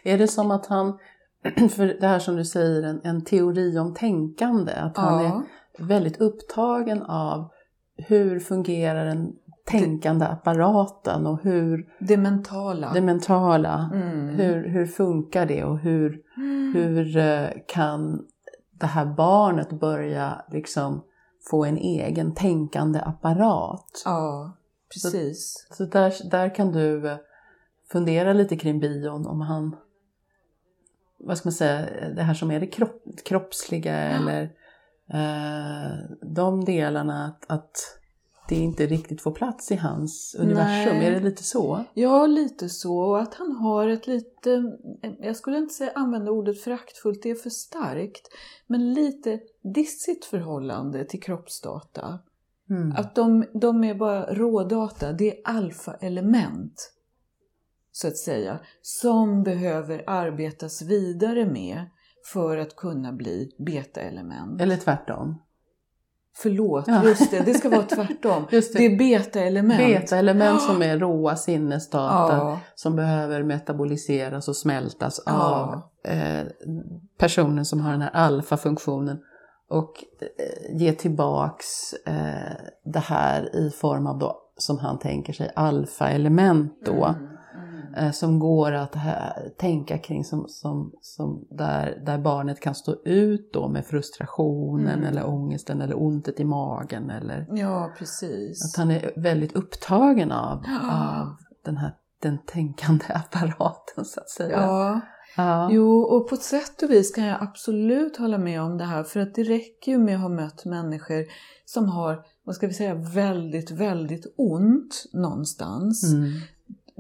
[0.02, 0.98] Är det som att han,
[1.70, 5.42] för det här som du säger, en, en teori om tänkande, att han Ja,
[5.78, 7.52] är väldigt upptagen av
[8.08, 9.32] hur fungerar den
[9.66, 12.92] tänkande apparaten och hur det mentala.
[12.94, 14.28] det mentala, Mm.
[14.28, 16.72] hur, hur funkar det och hur, Mm.
[16.74, 18.26] hur eh, kan
[18.80, 21.04] det här barnet börja liksom
[21.50, 24.02] få en egen tänkande apparat?
[24.04, 24.56] Ja,
[24.92, 25.66] precis.
[25.70, 27.16] Så där, där kan du eh,
[27.92, 29.76] fundera lite kring bion om han,
[31.18, 31.86] vad ska man säga,
[32.16, 34.48] det här som är det kropp, kroppsliga eller eh,
[36.23, 38.01] de delarna att, att
[38.49, 40.96] det inte riktigt får plats i hans universum.
[40.96, 41.07] Nej.
[41.07, 41.85] Är det lite så?
[41.94, 42.99] Ja, lite så.
[42.99, 44.79] Och att han har ett lite,
[45.18, 48.29] jag skulle inte säga använda ordet föraktfullt, det är för starkt,
[48.66, 49.40] men lite
[49.75, 52.18] dissigt förhållande till kroppsdata.
[52.70, 52.92] Mm.
[52.96, 56.92] Att de, de är bara rådata, det är alfa-element,
[57.92, 61.85] så att säga, som behöver arbetas vidare med
[62.33, 64.61] för att kunna bli beta-element.
[64.61, 65.38] Eller tvärtom.
[66.37, 67.04] Förlåt, Ja.
[67.04, 68.46] just det, det ska vara tvärtom.
[68.50, 68.72] Det.
[68.74, 69.78] Det är beta-element.
[69.78, 72.61] Beta-element som är råa sinnesdata Ja.
[72.74, 75.33] som behöver metaboliseras och smältas Ja.
[75.33, 76.46] av eh,
[77.18, 79.18] personen som har den här alfa-funktionen
[79.68, 82.52] och eh, ge tillbaks eh,
[82.85, 87.04] det här i form av då, som han tänker sig, alfa-element då.
[87.04, 87.30] Mm.
[87.96, 92.94] Eh, Som går att här, tänka kring som, som, som där, där barnet kan stå
[93.05, 95.05] ut då med frustrationen Mm.
[95.05, 98.64] eller ångesten eller ontet i magen eller Ja, precis.
[98.64, 101.20] att han är väldigt upptagen av, Ja.
[101.20, 104.61] av den här den tänkande apparaten så att säga.
[104.61, 105.00] Ja,
[105.37, 105.68] Ja.
[105.72, 109.03] jo, och på ett sätt och vis kan jag absolut hålla med om det här.
[109.05, 111.24] För att det räcker ju med att ha mött människor
[111.64, 116.12] som har, vad ska vi säga, väldigt, väldigt ont någonstans.
[116.14, 116.31] Mm.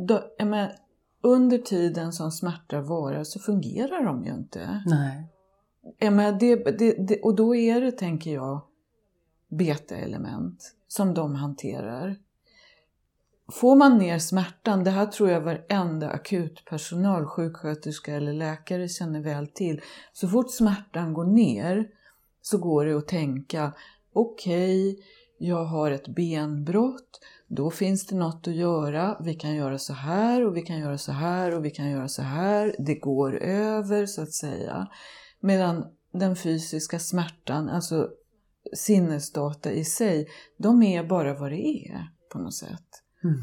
[0.06, 0.72] Då, menar,
[1.22, 4.82] under tiden som smärta varar så fungerar de ju inte.
[4.86, 5.26] Nej.
[6.10, 8.60] Menar, det, det, det, och då är det, tänker jag,
[9.48, 12.16] beta-element som de hanterar.
[13.52, 19.46] Får man ner smärtan, det här tror jag varenda akutpersonal, sjuksköterska eller läkare känner väl
[19.46, 19.80] till.
[20.12, 21.88] Så fort smärtan går ner
[22.42, 23.72] så går det att tänka,
[24.12, 25.04] okej,
[25.38, 27.20] jag har ett benbrott,
[27.52, 29.16] då finns det något att göra.
[29.20, 32.08] Vi kan göra så här och vi kan göra så här och vi kan göra
[32.08, 32.76] så här.
[32.78, 34.88] Det går över så att säga.
[35.40, 38.08] Medan den fysiska smärtan, alltså
[38.76, 43.02] sinnesdata i sig, de är bara vad det är på något sätt.
[43.24, 43.36] Mm.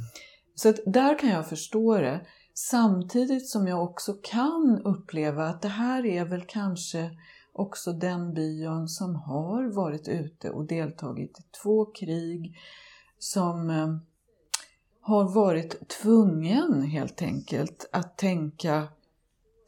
[0.55, 2.25] Så att där kan jag förstå det.
[2.53, 7.09] Samtidigt som jag också kan uppleva att det här är väl kanske
[7.53, 12.57] också den bion som har varit ute och deltagit i två krig
[13.19, 13.97] som eh,
[15.01, 18.87] har varit tvungen helt enkelt att tänka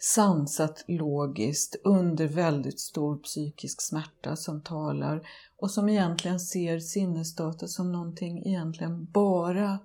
[0.01, 7.91] sansat logiskt under väldigt stor psykisk smärta som talar och som egentligen ser sinnesdata som
[7.91, 9.79] någonting egentligen bara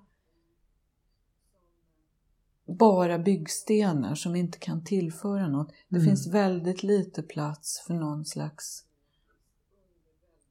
[2.66, 5.68] bara byggstenar som inte kan tillföra något.
[5.88, 6.08] Det Mm.
[6.08, 8.84] finns väldigt lite plats för någon slags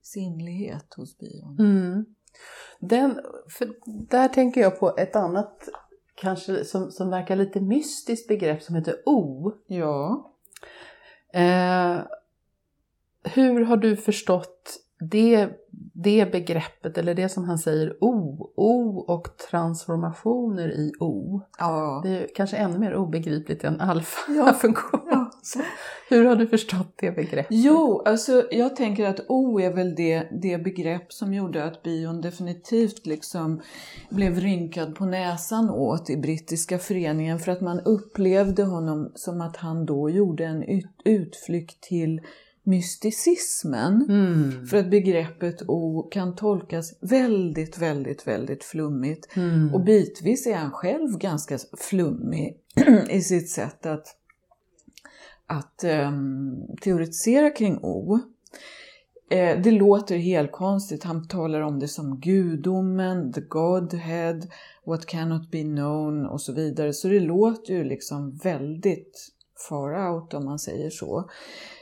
[0.02, 1.60] sinnlighet hos bion.
[1.60, 2.06] Mm.
[2.80, 3.19] Den,
[3.50, 5.69] för där tänker jag på ett annat
[6.15, 9.52] kanske som, som verkar lite mystiskt begrepp som heter O.
[9.67, 10.32] Ja.
[11.34, 11.98] Eh,
[13.24, 15.50] hur har du förstått det,
[15.93, 21.41] det begreppet, eller det som han säger O, O och transformationer i O?
[21.60, 22.02] Ja.
[22.04, 25.02] Det är kanske ännu mer obegripligt än alfa-funktion.
[25.12, 25.22] Ja.
[26.10, 27.47] Hur har du förstått det begreppet?
[27.49, 32.21] Jo, alltså jag tänker att O är väl det, det begrepp som gjorde att bion
[32.21, 33.62] definitivt liksom
[34.10, 39.58] blev rynkad på näsan åt i brittiska föreningen för att man upplevde honom som att
[39.58, 42.21] han då gjorde en ut, utflykt till
[42.63, 44.06] mysticismen.
[44.10, 44.67] Mm.
[44.67, 49.36] För att begreppet O kan tolkas väldigt, väldigt, väldigt flummigt.
[49.36, 49.73] Mm.
[49.73, 52.58] Och bitvis är han själv ganska flummig
[53.10, 54.08] i sitt sätt att,
[55.47, 58.19] att ehm, teoretisera kring O.
[59.29, 61.03] Eh, det låter helt konstigt.
[61.03, 64.39] Han talar om det som gudomen, the Godhead,
[64.86, 66.93] what cannot be known och så vidare.
[66.93, 69.34] Så det låter ju liksom väldigt
[69.69, 71.29] far out om man säger så.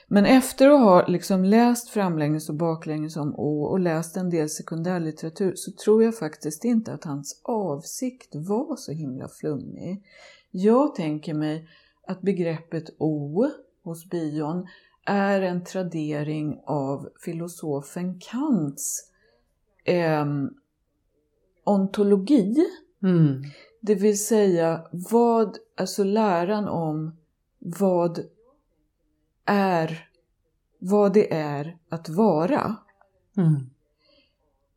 [0.07, 4.49] Men efter att ha liksom läst framlänges och baklänges om O och läst en del
[4.49, 10.03] sekundärlitteratur så tror jag faktiskt inte att hans avsikt var så himla flummig.
[10.51, 11.67] Jag tänker mig
[12.11, 13.47] att begreppet O
[13.83, 14.67] hos Bion
[15.05, 19.11] är en tradering av filosofen Kants
[19.83, 20.25] eh,
[21.63, 22.55] ontologi.
[23.03, 23.41] Mm.
[23.81, 27.15] Det vill säga vad, alltså läran om
[27.59, 28.19] vad
[29.45, 30.09] är,
[30.79, 32.75] vad det är att vara.
[33.37, 33.69] Mm.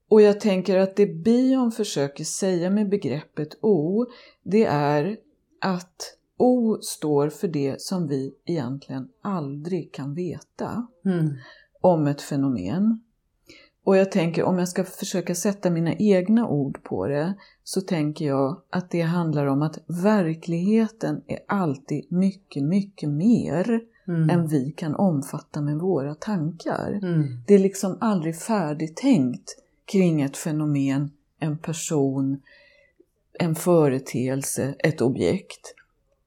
[0.08, 4.06] Och jag tänker att det Bion försöker säga med begreppet O,
[4.42, 5.16] det är
[5.60, 11.34] att O står för det som vi egentligen aldrig kan veta Mm.
[11.80, 13.00] om ett fenomen.
[13.84, 18.26] Och jag tänker om jag ska försöka sätta mina egna ord på det så tänker
[18.26, 24.30] jag att det handlar om att verkligheten är alltid mycket, mycket mer Mm.
[24.30, 27.00] än vi kan omfatta med våra tankar.
[27.02, 27.22] Mm.
[27.46, 32.42] Det är liksom aldrig färdigtänkt kring ett fenomen, en person,
[33.38, 35.74] en företeelse, ett objekt.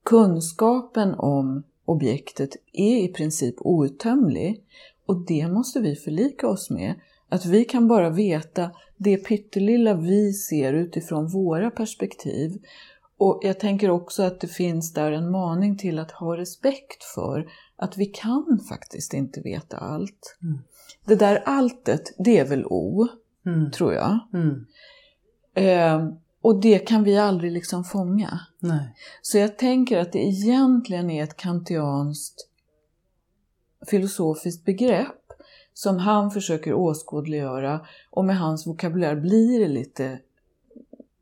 [0.08, 4.64] Kunskapen om objektet är i princip outtömlig
[5.06, 6.94] och det måste vi förlika oss med.
[7.28, 12.58] Att vi kan bara veta det pyttelilla vi ser utifrån våra perspektiv.
[13.18, 17.48] Och jag tänker också att det finns där en maning till att ha respekt för
[17.76, 20.36] att vi kan faktiskt inte veta allt.
[20.42, 20.58] Mm.
[21.06, 23.08] Det där alltet, det är väl O,
[23.46, 23.70] Mm.
[23.70, 24.18] tror jag.
[24.34, 24.66] Mm.
[25.54, 28.40] Eh, och det kan vi aldrig liksom fånga.
[28.58, 28.94] Nej.
[29.22, 32.48] Så jag tänker att det egentligen är ett kantianskt
[33.86, 35.32] filosofiskt begrepp
[35.74, 40.18] som han försöker åskådliggöra och med hans vokabulär blir det lite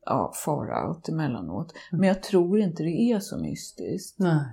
[0.05, 1.75] ja, far out emellanåt.
[1.91, 4.19] Men jag tror inte det är så mystiskt.
[4.19, 4.45] Nej.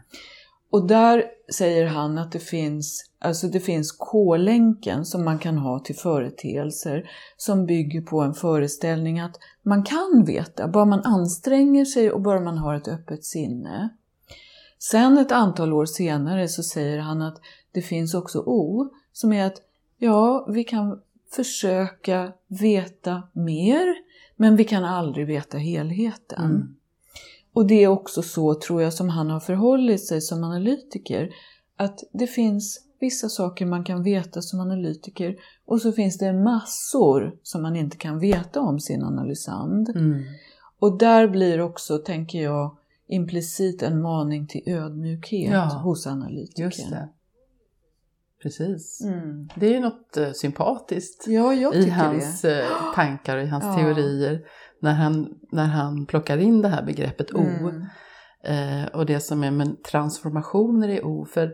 [0.74, 5.80] Och där säger han att det finns, alltså det finns K-länken som man kan ha
[5.80, 12.12] till företeelser som bygger på en föreställning att man kan veta, bara man anstränger sig
[12.12, 13.90] och bara man har ett öppet sinne.
[14.80, 17.38] Sen ett antal år senare så säger han att
[17.72, 19.62] det finns också O som är att
[19.98, 21.02] ja, vi kan
[21.36, 23.96] försöka veta mer
[24.36, 26.46] men vi kan aldrig veta helheten.
[26.46, 26.76] Mm.
[27.54, 31.30] Och det är också så, tror jag, som han har förhållit sig som analytiker.
[31.78, 35.36] Att det finns vissa saker man kan veta som analytiker
[35.66, 39.89] och så finns det massor som man inte kan veta om sin analysand.
[39.89, 40.24] Mm.
[40.80, 46.66] Och där blir också, tänker jag, implicit en maning till ödmjukhet Ja, hos analytikern.
[46.66, 47.10] Just det.
[48.42, 49.02] Precis.
[49.02, 49.50] Mm.
[49.56, 52.62] Det är ju något eh, sympatiskt Ja, i hans det.
[52.62, 53.76] eh, tankar och i hans Ja.
[53.76, 54.42] teorier
[54.84, 57.39] när han, när han plockar in det här begreppet O.
[57.39, 57.86] Mm.
[58.43, 61.26] Eh, och det som är med transformationer i O.
[61.26, 61.52] För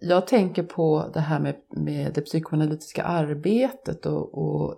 [0.00, 4.76] jag tänker på det här med, med det psykoanalytiska arbetet och, och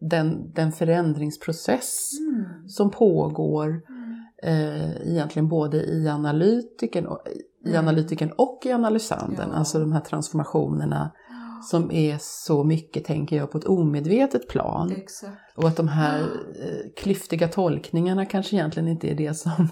[0.00, 2.68] den, den förändringsprocess Mm.
[2.68, 3.82] som pågår
[4.42, 7.22] eh, egentligen både i analytiken och,
[7.64, 7.78] i Mm.
[7.88, 9.48] analytiken och i analysanden.
[9.52, 9.56] Ja.
[9.56, 11.10] Alltså de här transformationerna
[11.62, 14.92] som är så mycket, tänker jag, på ett omedvetet plan.
[14.96, 15.56] Exakt.
[15.56, 19.68] Och att de här eh, klyftiga tolkningarna kanske egentligen inte är det som,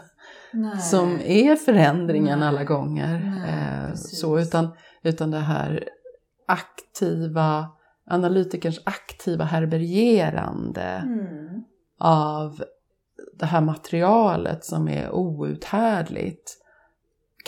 [0.53, 0.78] Nej.
[0.78, 2.49] som är förändringen Nej.
[2.49, 3.18] alla gånger.
[3.47, 4.68] Nej, eh, så, utan,
[5.03, 5.89] utan det här
[6.47, 7.68] aktiva,
[8.11, 11.64] analytikerns aktiva härbärgerande Mm.
[12.01, 12.62] av
[13.39, 16.57] det här materialet som är outhärdligt.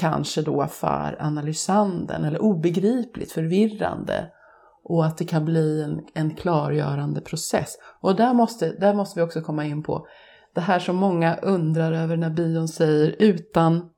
[0.01, 4.31] Kanske då för analysanden eller obegripligt, förvirrande.
[4.85, 7.77] Och att det kan bli en, en klargörande process.
[8.01, 10.07] Och där måste, där måste vi också komma in på
[10.55, 13.91] det här som många undrar över när bion säger utan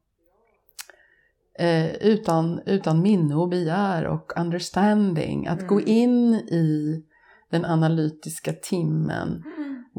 [1.58, 5.46] eh, utan, utan minne och begär och understanding.
[5.46, 7.02] Att gå in i
[7.50, 9.42] den analytiska timmen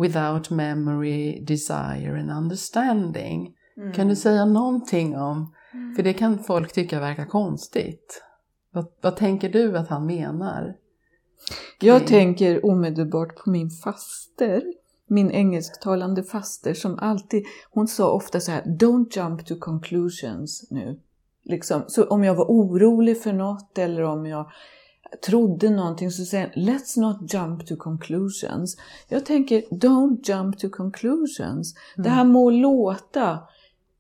[0.02, 3.54] without memory, desire and understanding.
[3.96, 5.54] Kan du säga någonting om,
[5.96, 8.24] för det kan folk tycka verkar konstigt.
[8.72, 10.76] Vad, vad tänker du att han menar?
[11.82, 12.08] Jag Okej.
[12.08, 14.64] tänker omedelbart på min faster.
[15.08, 21.00] Min engelsktalande faster som alltid, hon sa ofta så här, don't jump to conclusions nu.
[21.44, 24.52] Liksom, så om jag var orolig för något eller om jag
[25.26, 28.78] trodde någonting så säger han, let's not jump to conclusions.
[29.08, 31.76] Jag tänker, don't jump to conclusions.
[31.96, 33.40] Det här må låta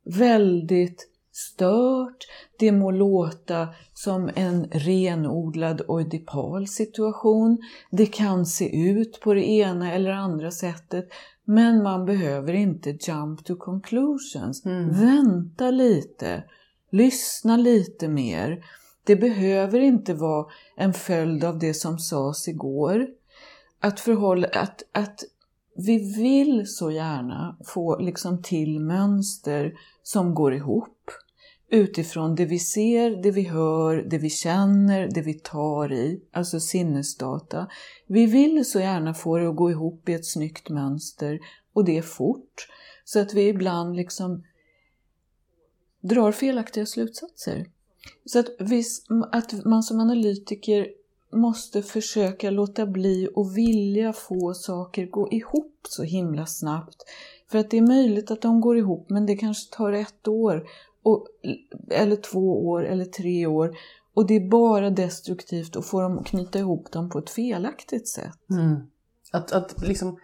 [0.04, 2.28] väldigt stört,
[2.60, 7.58] det må låta som en renodlad oidipal situation.
[7.92, 11.10] Det kan se ut på det ena eller andra sättet,
[11.46, 14.66] men man behöver inte jump to conclusions.
[14.92, 16.44] Vänta lite,
[16.92, 18.66] lyssna lite mer.
[19.04, 23.08] Det behöver inte vara en följd av det som sades igår.
[23.80, 25.24] Att, förhålla, att, att
[25.76, 29.74] vi vill så gärna få liksom till mönster
[30.04, 31.12] som går ihop
[31.74, 36.60] utifrån det vi ser, det vi hör, det vi känner, det vi tar i, alltså
[36.60, 37.68] sinnesdata.
[38.08, 41.40] Vi vill så gärna få det att gå ihop i ett snyggt mönster
[41.74, 42.68] och det är fort.
[43.06, 44.44] Så att vi ibland liksom
[46.02, 47.66] drar felaktiga slutsatser.
[48.26, 48.84] Så att, vi,
[49.32, 50.88] att man som analytiker
[51.32, 57.04] måste försöka låta bli och vilja få saker gå ihop så himla snabbt.
[57.52, 60.68] För att det är möjligt att de går ihop men det kanske tar ett år,
[61.04, 61.28] och,
[61.92, 63.72] eller två år eller tre år.
[64.14, 68.08] Och det är bara destruktivt att få dem att knyta ihop dem på ett felaktigt
[68.08, 68.38] sätt.
[69.32, 70.18] Att, att liksom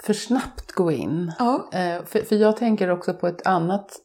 [0.00, 1.32] för snabbt gå in.
[1.38, 1.68] Ja.
[1.72, 4.02] Eh, för, för jag tänker också på ett annat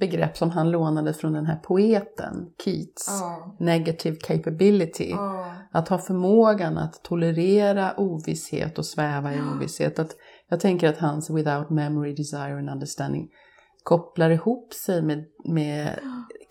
[0.00, 3.06] begrepp som han lånade från den här poeten, Keats.
[3.20, 3.56] Ja.
[3.58, 5.14] Negative capability.
[5.72, 9.98] Att ha förmågan att tolerera ovisshet och sväva i ovisshet.
[9.98, 10.16] Att,
[10.48, 13.28] jag tänker att hans without memory, desire and understanding
[13.88, 15.98] kopplar ihop sig med, med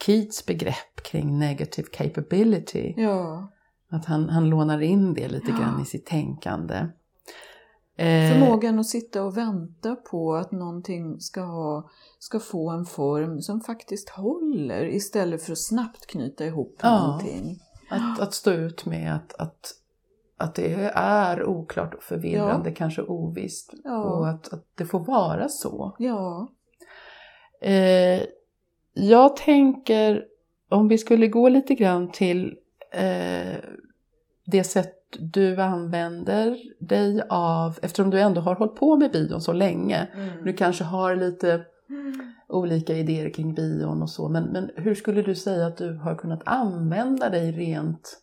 [0.06, 2.94] Keats begrepp kring negative capability.
[2.98, 3.52] ja.
[3.90, 6.76] Att han, han lånar in det lite grann i sitt tänkande.
[7.96, 13.42] Eh, Förmågan att sitta och vänta på att någonting ska, ha, ska få en form
[13.42, 17.08] som faktiskt håller istället för att snabbt knyta ihop Ja.
[17.08, 17.60] någonting.
[17.90, 19.74] Att, att stå ut med att, att,
[20.38, 23.74] att det är oklart och förvirrande, kanske ovisst.
[23.84, 24.04] Ja.
[24.04, 25.96] Och att, att det får vara så.
[26.00, 26.48] Ja.
[27.62, 28.22] Eh,
[28.94, 30.26] jag tänker,
[30.70, 32.56] om vi skulle gå lite grann till
[32.92, 33.58] eh,
[34.46, 39.54] det sätt du använder dig av, eftersom du ändå har hållit på med bion så
[39.54, 40.08] länge.
[40.44, 41.66] Du kanske har lite
[42.48, 46.16] olika idéer kring bion och så, men, men hur skulle du säga att du har
[46.16, 48.22] kunnat använda dig rent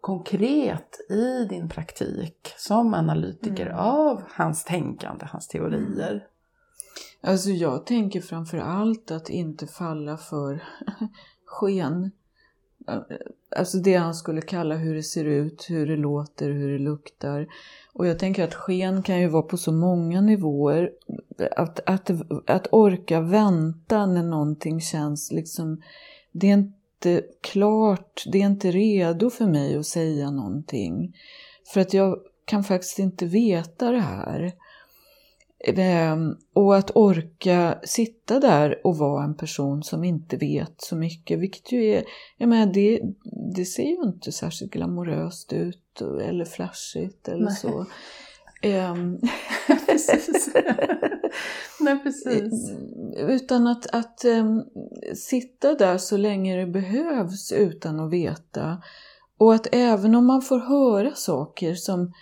[0.00, 6.26] konkret i din praktik som analytiker av hans tänkande, hans teorier?
[7.20, 10.64] Alltså jag tänker framför allt att inte falla för
[11.44, 12.10] sken.
[13.56, 17.46] Alltså det han skulle kalla hur det ser ut, hur det låter, hur det luktar.
[17.92, 20.90] Och jag tänker att sken kan ju vara på så många nivåer.
[21.56, 22.10] Att, att,
[22.46, 25.82] att orka vänta när någonting känns liksom...
[26.32, 31.16] Det är inte klart, det är inte redo för mig att säga någonting.
[31.74, 34.52] För att jag kan faktiskt inte veta det här.
[35.64, 41.38] Ehm, Och att orka sitta där och vara en person som inte vet så mycket,
[41.38, 42.04] vilket ju är,
[42.36, 43.00] jag menar, det,
[43.54, 47.56] det ser ju inte särskilt glamoröst ut eller flashigt eller Nej.
[47.56, 47.86] så.
[48.62, 49.18] Ehm,
[49.86, 50.50] precis.
[51.80, 52.72] Nej, precis.
[53.16, 54.62] utan att, att ehm,
[55.14, 58.82] sitta där så länge det behövs utan att veta.
[59.38, 62.12] Och att även om man får höra saker som,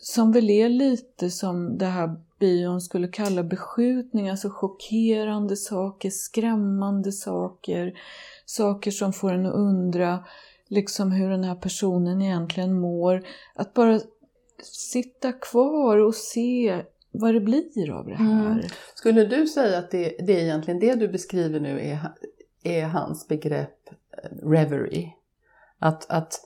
[0.00, 7.12] som väl är lite som det här bion skulle kalla beskjutning, alltså chockerande saker, skrämmande
[7.12, 7.98] saker,
[8.44, 10.24] saker som får en att undra
[10.68, 13.22] liksom hur den här personen egentligen mår.
[13.54, 14.00] Att bara
[14.62, 18.50] sitta kvar och se vad det blir av det här.
[18.50, 18.64] Mm.
[18.94, 21.98] Skulle du säga att det, det är egentligen det du beskriver nu är,
[22.62, 25.12] är hans begrepp eh, reverie?
[25.78, 26.40] Att, att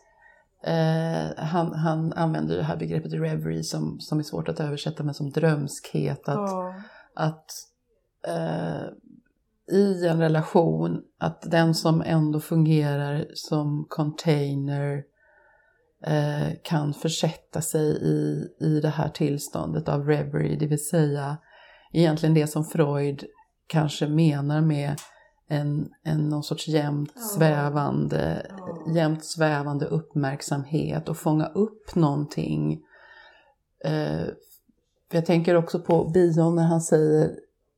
[0.65, 5.15] eh, han, han använder det här begreppet reverie som, som är svårt att översätta men
[5.15, 6.29] som drömskhet.
[6.29, 6.75] Att, Ja.
[7.15, 7.51] att
[8.29, 8.83] eh,
[9.73, 15.05] i en relation att den som ändå fungerar som container
[16.07, 21.37] eh, kan försätta sig i, i det här tillståndet av reverie, det vill säga
[21.93, 23.25] egentligen det som Freud
[23.67, 24.97] kanske menar med
[25.53, 28.47] en, en någon sorts jämnt svävande,
[28.95, 32.81] jämnt svävande uppmärksamhet och fånga upp någonting.
[33.85, 34.27] Eh,
[35.13, 37.31] jag tänker också på Bion när han säger,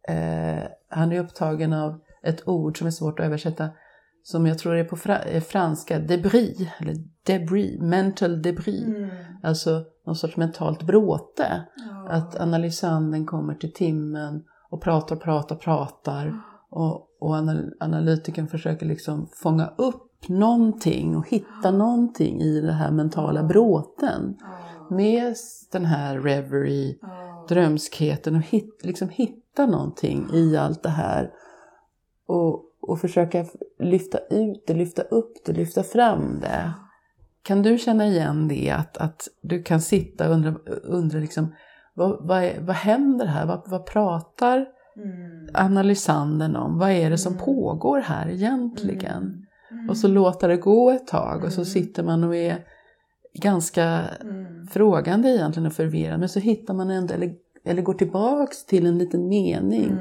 [0.08, 3.68] eh, han är upptagen av ett ord som är svårt att översätta,
[4.22, 8.86] som jag tror är på fra, franska, debris, eller debris, mental debris.
[8.86, 9.10] Mm.
[9.42, 11.64] Alltså någon sorts mentalt bråte.
[11.76, 12.08] Ja.
[12.10, 16.42] Att analysanden kommer till timmen och pratar, pratar, pratar.
[16.70, 17.36] Och, och
[17.80, 24.36] analytikern försöker liksom fånga upp någonting och hitta någonting i den här mentala bråten.
[24.90, 25.34] Med
[25.72, 26.94] den här reverie,
[27.48, 31.30] drömskheten och hit, liksom hitta någonting i allt det här.
[32.26, 33.46] Och, och försöka
[33.78, 36.72] lyfta ut det, lyfta upp det, lyfta fram det.
[37.42, 38.70] Kan du känna igen det?
[38.70, 41.54] Att, att du kan sitta och undra, undra liksom,
[41.94, 43.46] vad, vad, är, vad händer här?
[43.46, 44.66] Vad, vad pratar
[44.96, 45.48] mm.
[45.54, 46.78] analysanden om?
[46.78, 47.44] Vad är det som mm.
[47.44, 49.22] pågår här egentligen?
[49.22, 49.44] Mm.
[49.70, 49.90] mm.
[49.90, 51.66] Och så låta det gå ett tag och så mm.
[51.66, 52.58] sitter man och är
[53.42, 54.66] ganska mm.
[54.66, 56.20] frågande egentligen och förvirrad.
[56.20, 57.34] Men så hittar man ändå, eller,
[57.64, 59.98] eller går tillbaks till en liten mening.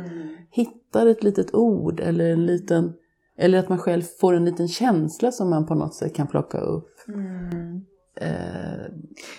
[0.51, 2.93] Hittar ett litet ord eller en liten
[3.37, 6.57] eller att man själv får en liten känsla som man på något sätt kan plocka
[6.57, 6.89] upp.
[8.15, 8.85] Eh.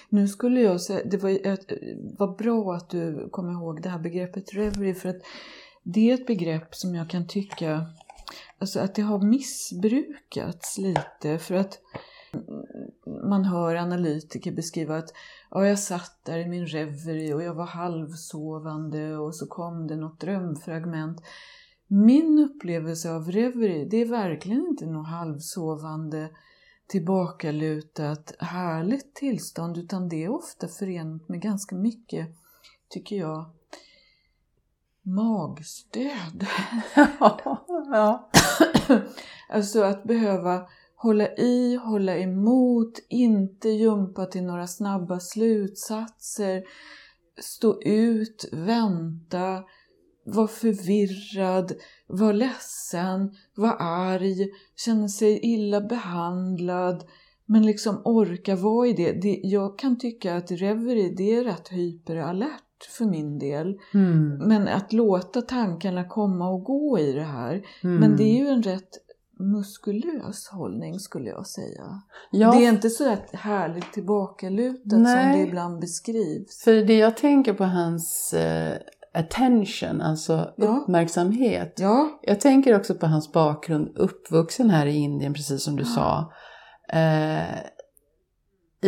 [0.08, 1.56] Nu skulle jag säga, det var, eh,
[2.18, 5.22] var bra att du kom ihåg det här begreppet reverie för att
[5.82, 7.86] det är ett begrepp som jag kan tycka
[8.58, 11.78] alltså att det har missbrukats lite för att
[13.28, 15.12] man hör analytiker beskriva att
[15.50, 19.96] ja, jag satt där i min reverie och jag var halvsovande och så kom det
[19.96, 21.22] något drömfragment.
[21.86, 26.28] Min upplevelse av reverie, det är verkligen inte något halvsovande,
[26.86, 32.28] tillbakalutat, härligt tillstånd utan det är ofta förenat med ganska mycket,
[32.88, 33.50] tycker jag,
[35.02, 36.46] magstöd.
[37.90, 38.30] ja.
[39.48, 46.64] alltså att behöva hålla i, hålla emot, inte jumpa till några snabba slutsatser,
[47.40, 49.64] stå ut, vänta,
[50.24, 51.72] var förvirrad,
[52.06, 57.04] var ledsen, var arg, känna sig illa behandlad
[57.46, 59.12] men liksom orka vara i det.
[59.12, 62.60] det jag kan tycka att reverie det är rätt hyperalert
[62.98, 63.78] för min del.
[63.94, 64.48] Mm.
[64.48, 67.66] Men att låta tankarna komma och gå i det här.
[67.82, 67.96] Mm.
[67.96, 68.90] Men det är ju en rätt
[69.38, 72.02] muskulös hållning skulle jag säga.
[72.30, 72.52] Ja.
[72.52, 75.32] Det är inte så härligt tillbakalutat Nej.
[75.32, 76.62] som det ibland beskrivs.
[76.64, 78.76] För det jag tänker på hans eh,
[79.14, 80.66] attention, alltså ja.
[80.66, 81.74] uppmärksamhet.
[81.80, 82.20] Ja.
[82.22, 85.88] Jag tänker också på hans bakgrund, uppvuxen här i Indien, precis som du ja.
[85.88, 86.32] sa.
[86.98, 87.58] Eh,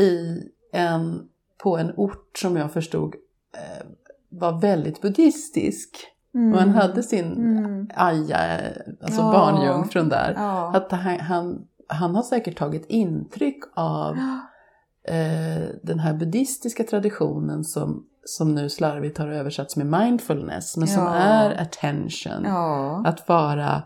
[0.03, 1.22] I en,
[1.62, 3.14] på en ort som jag förstod
[3.55, 3.87] eh,
[4.29, 5.97] var väldigt buddhistisk.
[6.35, 6.53] Mm.
[6.53, 7.91] Och han hade sin mm.
[7.95, 8.61] aja,
[9.03, 9.33] alltså ja.
[9.33, 10.35] barnjungfrun där.
[10.37, 10.77] Ja.
[10.77, 14.14] Att han, han, han har säkert tagit intryck av
[15.09, 21.03] eh, den här buddhistiska traditionen som som nu slarvigt har översatts med mindfulness, men som
[21.03, 21.14] ja.
[21.14, 22.45] är attention.
[22.45, 23.03] Ja.
[23.07, 23.83] Att vara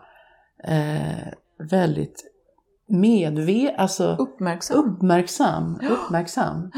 [0.63, 1.27] eh,
[1.69, 2.23] väldigt
[2.87, 5.89] medveten, alltså uppmärksam, uppmärksam, ja.
[5.89, 6.71] uppmärksam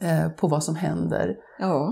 [0.00, 1.36] eh, på vad som händer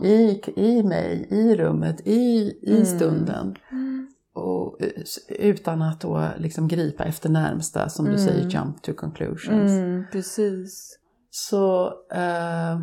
[0.05, 2.87] i, i mig, i rummet, i, i mm.
[2.87, 3.57] stunden.
[3.73, 4.09] Mm.
[4.35, 4.89] Och, eh,
[5.29, 8.25] utan att då liksom gripa efter närmsta, som du mm.
[8.25, 9.71] säger, jump to conclusions.
[9.71, 10.99] Mm, precis.
[11.31, 12.79] Så eh,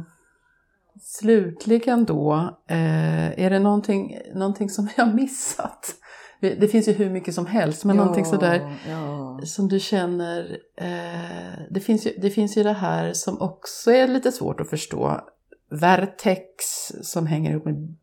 [1.03, 2.33] Slutligen då,
[2.67, 5.95] eh, är det någonting, någonting som jag har missat?
[6.39, 9.39] Det finns ju hur mycket som helst, men ja, någonting sådär ja.
[9.45, 10.57] som du känner...
[10.77, 14.69] Eh, det, finns ju, det finns ju det här som också är lite svårt att
[14.69, 15.21] förstå.
[15.69, 16.65] Vertex
[17.01, 17.95] som hänger ihop med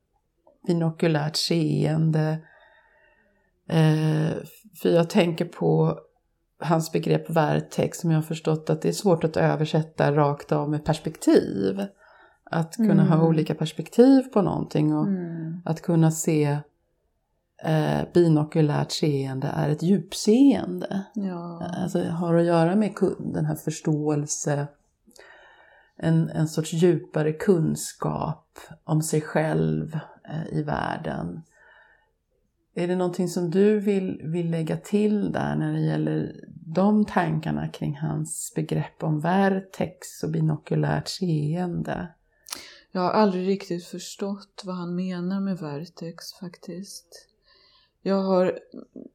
[0.66, 2.38] binokulärt seende.
[3.68, 4.36] Eh,
[4.82, 5.98] för jag tänker på
[6.60, 10.70] hans begrepp vertex som jag har förstått att det är svårt att översätta rakt av
[10.70, 11.86] med perspektiv.
[12.50, 13.08] Att kunna mm.
[13.08, 15.60] ha olika perspektiv på någonting och mm.
[15.64, 16.58] att kunna se
[17.64, 21.04] eh, binokulärt seende är ett djupseende.
[21.14, 21.70] Ja.
[21.82, 24.66] Alltså har att göra med den här förståelse,
[25.96, 31.42] en, en sorts djupare kunskap om sig själv eh, i världen.
[32.74, 37.68] Är det någonting som du vill, vill lägga till där när det gäller de tankarna
[37.68, 42.08] kring hans begrepp om vertex och binokulärt seende?
[42.98, 47.28] Jag har aldrig riktigt förstått vad han menar med vertex faktiskt.
[48.02, 48.58] Jag har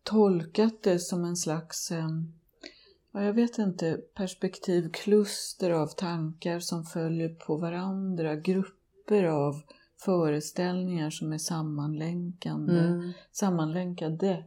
[0.03, 2.07] tolkat det som en slags eh,
[3.11, 9.61] ja, jag vet inte, perspektivkluster av tankar som följer på varandra, grupper av
[9.97, 13.13] föreställningar som är sammanlänkande, Mm.
[13.31, 14.43] sammanlänkade.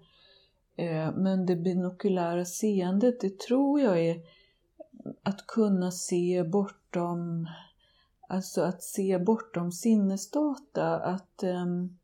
[0.77, 4.21] Eh, Men det binokulära seendet, det tror jag är
[5.23, 7.49] att kunna se bortom,
[8.27, 11.97] alltså att se bortom sinnesdata, att, ehm,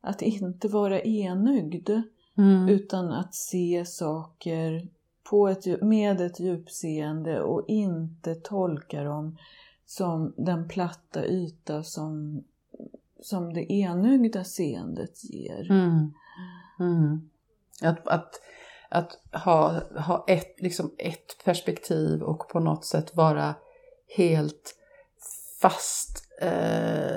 [0.00, 1.90] att inte vara enögd
[2.38, 2.68] Mm.
[2.68, 4.88] utan att se saker
[5.22, 9.38] på ett, med ett djupseende och inte tolka dem
[9.86, 12.44] som den platta yta som,
[13.20, 15.70] som det enögda seendet ger.
[15.70, 16.12] Mm.
[16.80, 17.30] Mm.
[17.82, 18.40] Att, att,
[18.88, 23.54] att ha, ha ett, liksom ett perspektiv och på något sätt vara
[24.16, 24.76] helt
[25.64, 27.16] fast eh,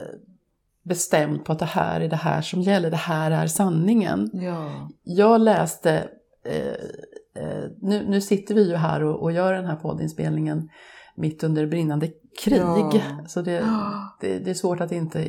[0.84, 4.30] bestämd på att det här är det här som gäller, det här är sanningen.
[4.34, 4.90] Ja.
[5.04, 6.10] Jag läste,
[6.46, 10.70] eh, eh, nu, nu sitter vi ju här och, och gör den här poddinspelningen
[11.16, 12.08] mitt under brinnande
[12.44, 12.62] krig.
[12.94, 13.28] Ja.
[13.28, 13.66] Så det,
[14.22, 15.28] det, det är svårt att inte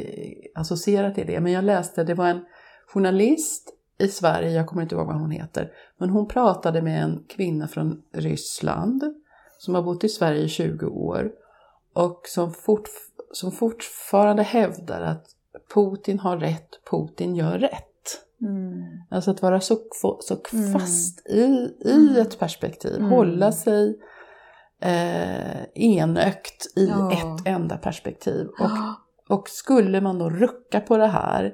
[0.55, 1.41] associera till det.
[1.41, 2.45] Men jag läste, det var en
[2.87, 7.25] journalist i Sverige, jag kommer inte ihåg vad hon heter, men hon pratade med en
[7.29, 9.05] kvinna från Ryssland
[9.59, 11.33] som har bott i Sverige i 20 år
[11.93, 12.89] och som, fort,
[13.33, 15.27] som fortfarande hävdar att
[15.75, 17.85] Putin har rätt, Putin gör rätt.
[18.41, 18.83] Mm.
[19.11, 19.77] Alltså att vara så,
[20.21, 20.73] så Mm.
[20.73, 21.41] fast i,
[21.85, 22.17] i Mm.
[22.17, 23.11] ett perspektiv, Mm.
[23.11, 23.99] hålla sig
[24.81, 27.13] eh, enögt i Ja.
[27.13, 28.47] ett enda perspektiv.
[28.61, 28.71] Och,
[29.39, 31.53] och skulle man då rucka på det här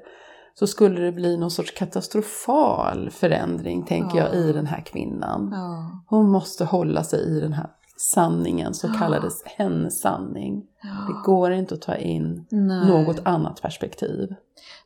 [0.55, 4.35] så skulle det bli någon sorts katastrofal förändring, tänker jag, Ja.
[4.35, 5.49] i den här kvinnan.
[5.53, 5.91] Ja.
[6.09, 7.71] Hon måste hålla sig i den här
[8.11, 8.93] sanningen, så Ja.
[8.93, 10.67] kallades hennes sanning.
[10.83, 10.89] Ja.
[10.89, 12.89] Det går inte att ta in Nej.
[12.89, 14.35] något annat perspektiv.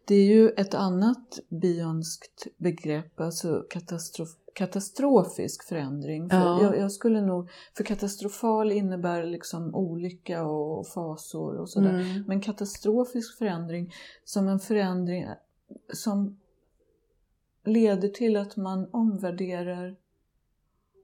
[0.05, 6.31] Det är ju ett annat bionskt begrepp, alltså katastrof, katastrofisk förändring.
[6.31, 6.63] För Ja.
[6.63, 11.95] jag, jag skulle nog, för katastrofal innebär liksom olycka och fasor och sådär.
[11.95, 12.25] Mm.
[12.27, 13.93] Men katastrofisk förändring
[14.25, 15.27] som en förändring
[15.93, 16.39] som
[17.65, 19.97] leder till att man omvärderar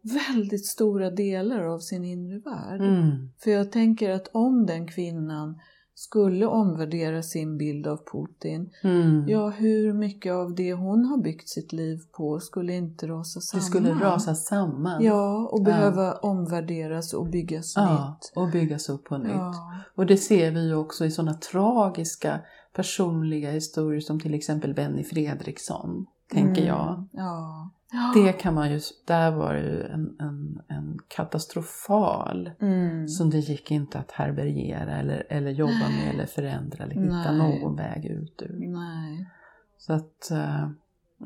[0.04, 2.80] väldigt stora delar av sin inre värld.
[2.80, 3.28] Mm.
[3.38, 5.60] För jag tänker att om den kvinnan
[5.96, 9.28] skulle omvärdera sin bild av Putin, Mm.
[9.28, 13.42] ja hur mycket av det hon har byggt sitt liv på skulle inte rasa Det
[13.42, 13.62] samman?
[13.64, 15.02] skulle rasa samman.
[15.04, 15.64] Ja, och Ja.
[15.64, 18.32] behöva omvärderas och byggas Ja, nytt.
[18.36, 19.32] och byggas upp på nytt.
[19.32, 19.54] Ja.
[19.94, 22.40] Och det ser vi ju också i sådana tragiska
[22.76, 26.66] personliga historier som till exempel Benny Fredriksson, tänker Mm.
[26.74, 27.08] jag.
[27.12, 27.70] Ja.
[28.14, 33.08] Det kan man ju, där var det ju en, en, en katastrofal Mm.
[33.08, 37.60] som det gick inte att härbärgera eller, eller jobba med eller förändra eller hitta Nej.
[37.60, 38.66] någon väg ut ur.
[38.68, 39.30] Nej.
[39.78, 40.62] Så att, eh,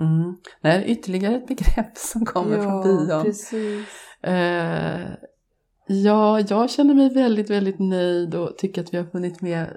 [0.00, 0.36] mm.
[0.62, 3.22] det är ytterligare ett begrepp som kommer ja, från bion.
[3.22, 3.88] precis.
[4.22, 5.00] Eh,
[5.86, 9.76] ja, jag känner mig väldigt, väldigt nöjd och tycker att vi har funnit med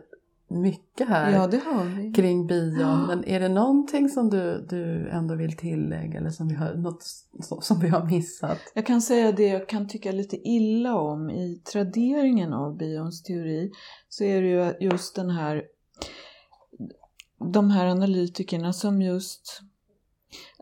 [0.52, 2.12] mycket här Ja, det har vi.
[2.14, 3.06] kring bion.
[3.08, 7.04] Men är det någonting som du, du ändå vill tillägga eller som vi har, något
[7.40, 8.58] som- som vi har missat?
[8.74, 13.72] Jag kan säga det jag kan tycka lite illa om i traderingen av bions teori
[14.10, 15.64] så är det ju just den här
[17.54, 19.62] de här analytikerna som just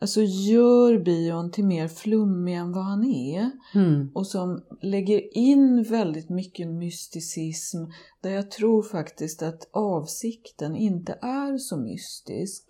[0.02, 4.12] alltså gör bion till mer flummig än vad han är Mm.
[4.14, 7.78] och som lägger in väldigt mycket mysticism
[8.22, 12.64] där jag tror faktiskt att avsikten inte är så mystisk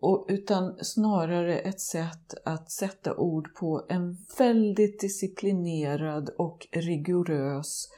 [0.00, 7.88] och, utan snarare ett sätt att sätta ord på en väldigt disciplinerad och rigorös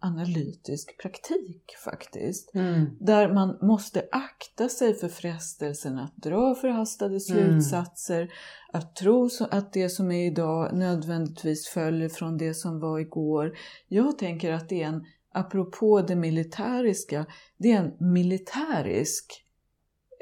[0.00, 2.54] analytisk praktik faktiskt.
[2.54, 2.86] Mm.
[3.00, 8.32] Där man måste akta sig för frestelsen att dra förhastade slutsatser,
[8.72, 13.58] att tro att det som är idag nödvändigtvis följer från det som var igår.
[13.88, 17.26] Jag tänker att det är en, apropå det militäriska,
[17.56, 19.44] det är en militärisk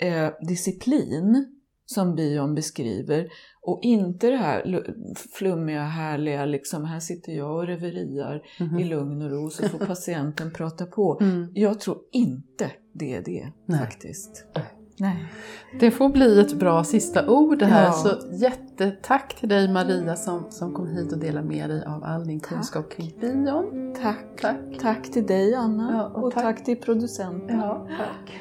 [0.03, 1.56] eh, disciplin
[1.87, 3.28] som bion beskriver
[3.62, 8.78] och inte det här lu- flummiga, härliga, liksom här sitter jag och reveriar Mhm.
[8.78, 11.18] i lugn och ro så får patienten prata på.
[11.20, 11.49] Mm.
[11.55, 13.78] Jag tror inte det är det Nej.
[13.78, 14.45] faktiskt.
[14.99, 15.26] Nej.
[15.80, 17.84] Det får bli ett bra sista ord det här.
[17.87, 17.93] Ja.
[17.93, 22.26] Så jättetack till dig Maria som, som kom hit och delade med dig av all
[22.26, 22.49] din Tack.
[22.51, 23.95] kunskap kring bion.
[24.03, 24.41] Tack.
[24.41, 24.57] Tack.
[24.80, 26.64] Tack till dig Anna Ja, och och, tack- tack.
[26.64, 27.59] till producenten.
[27.59, 28.41] Ja, tack.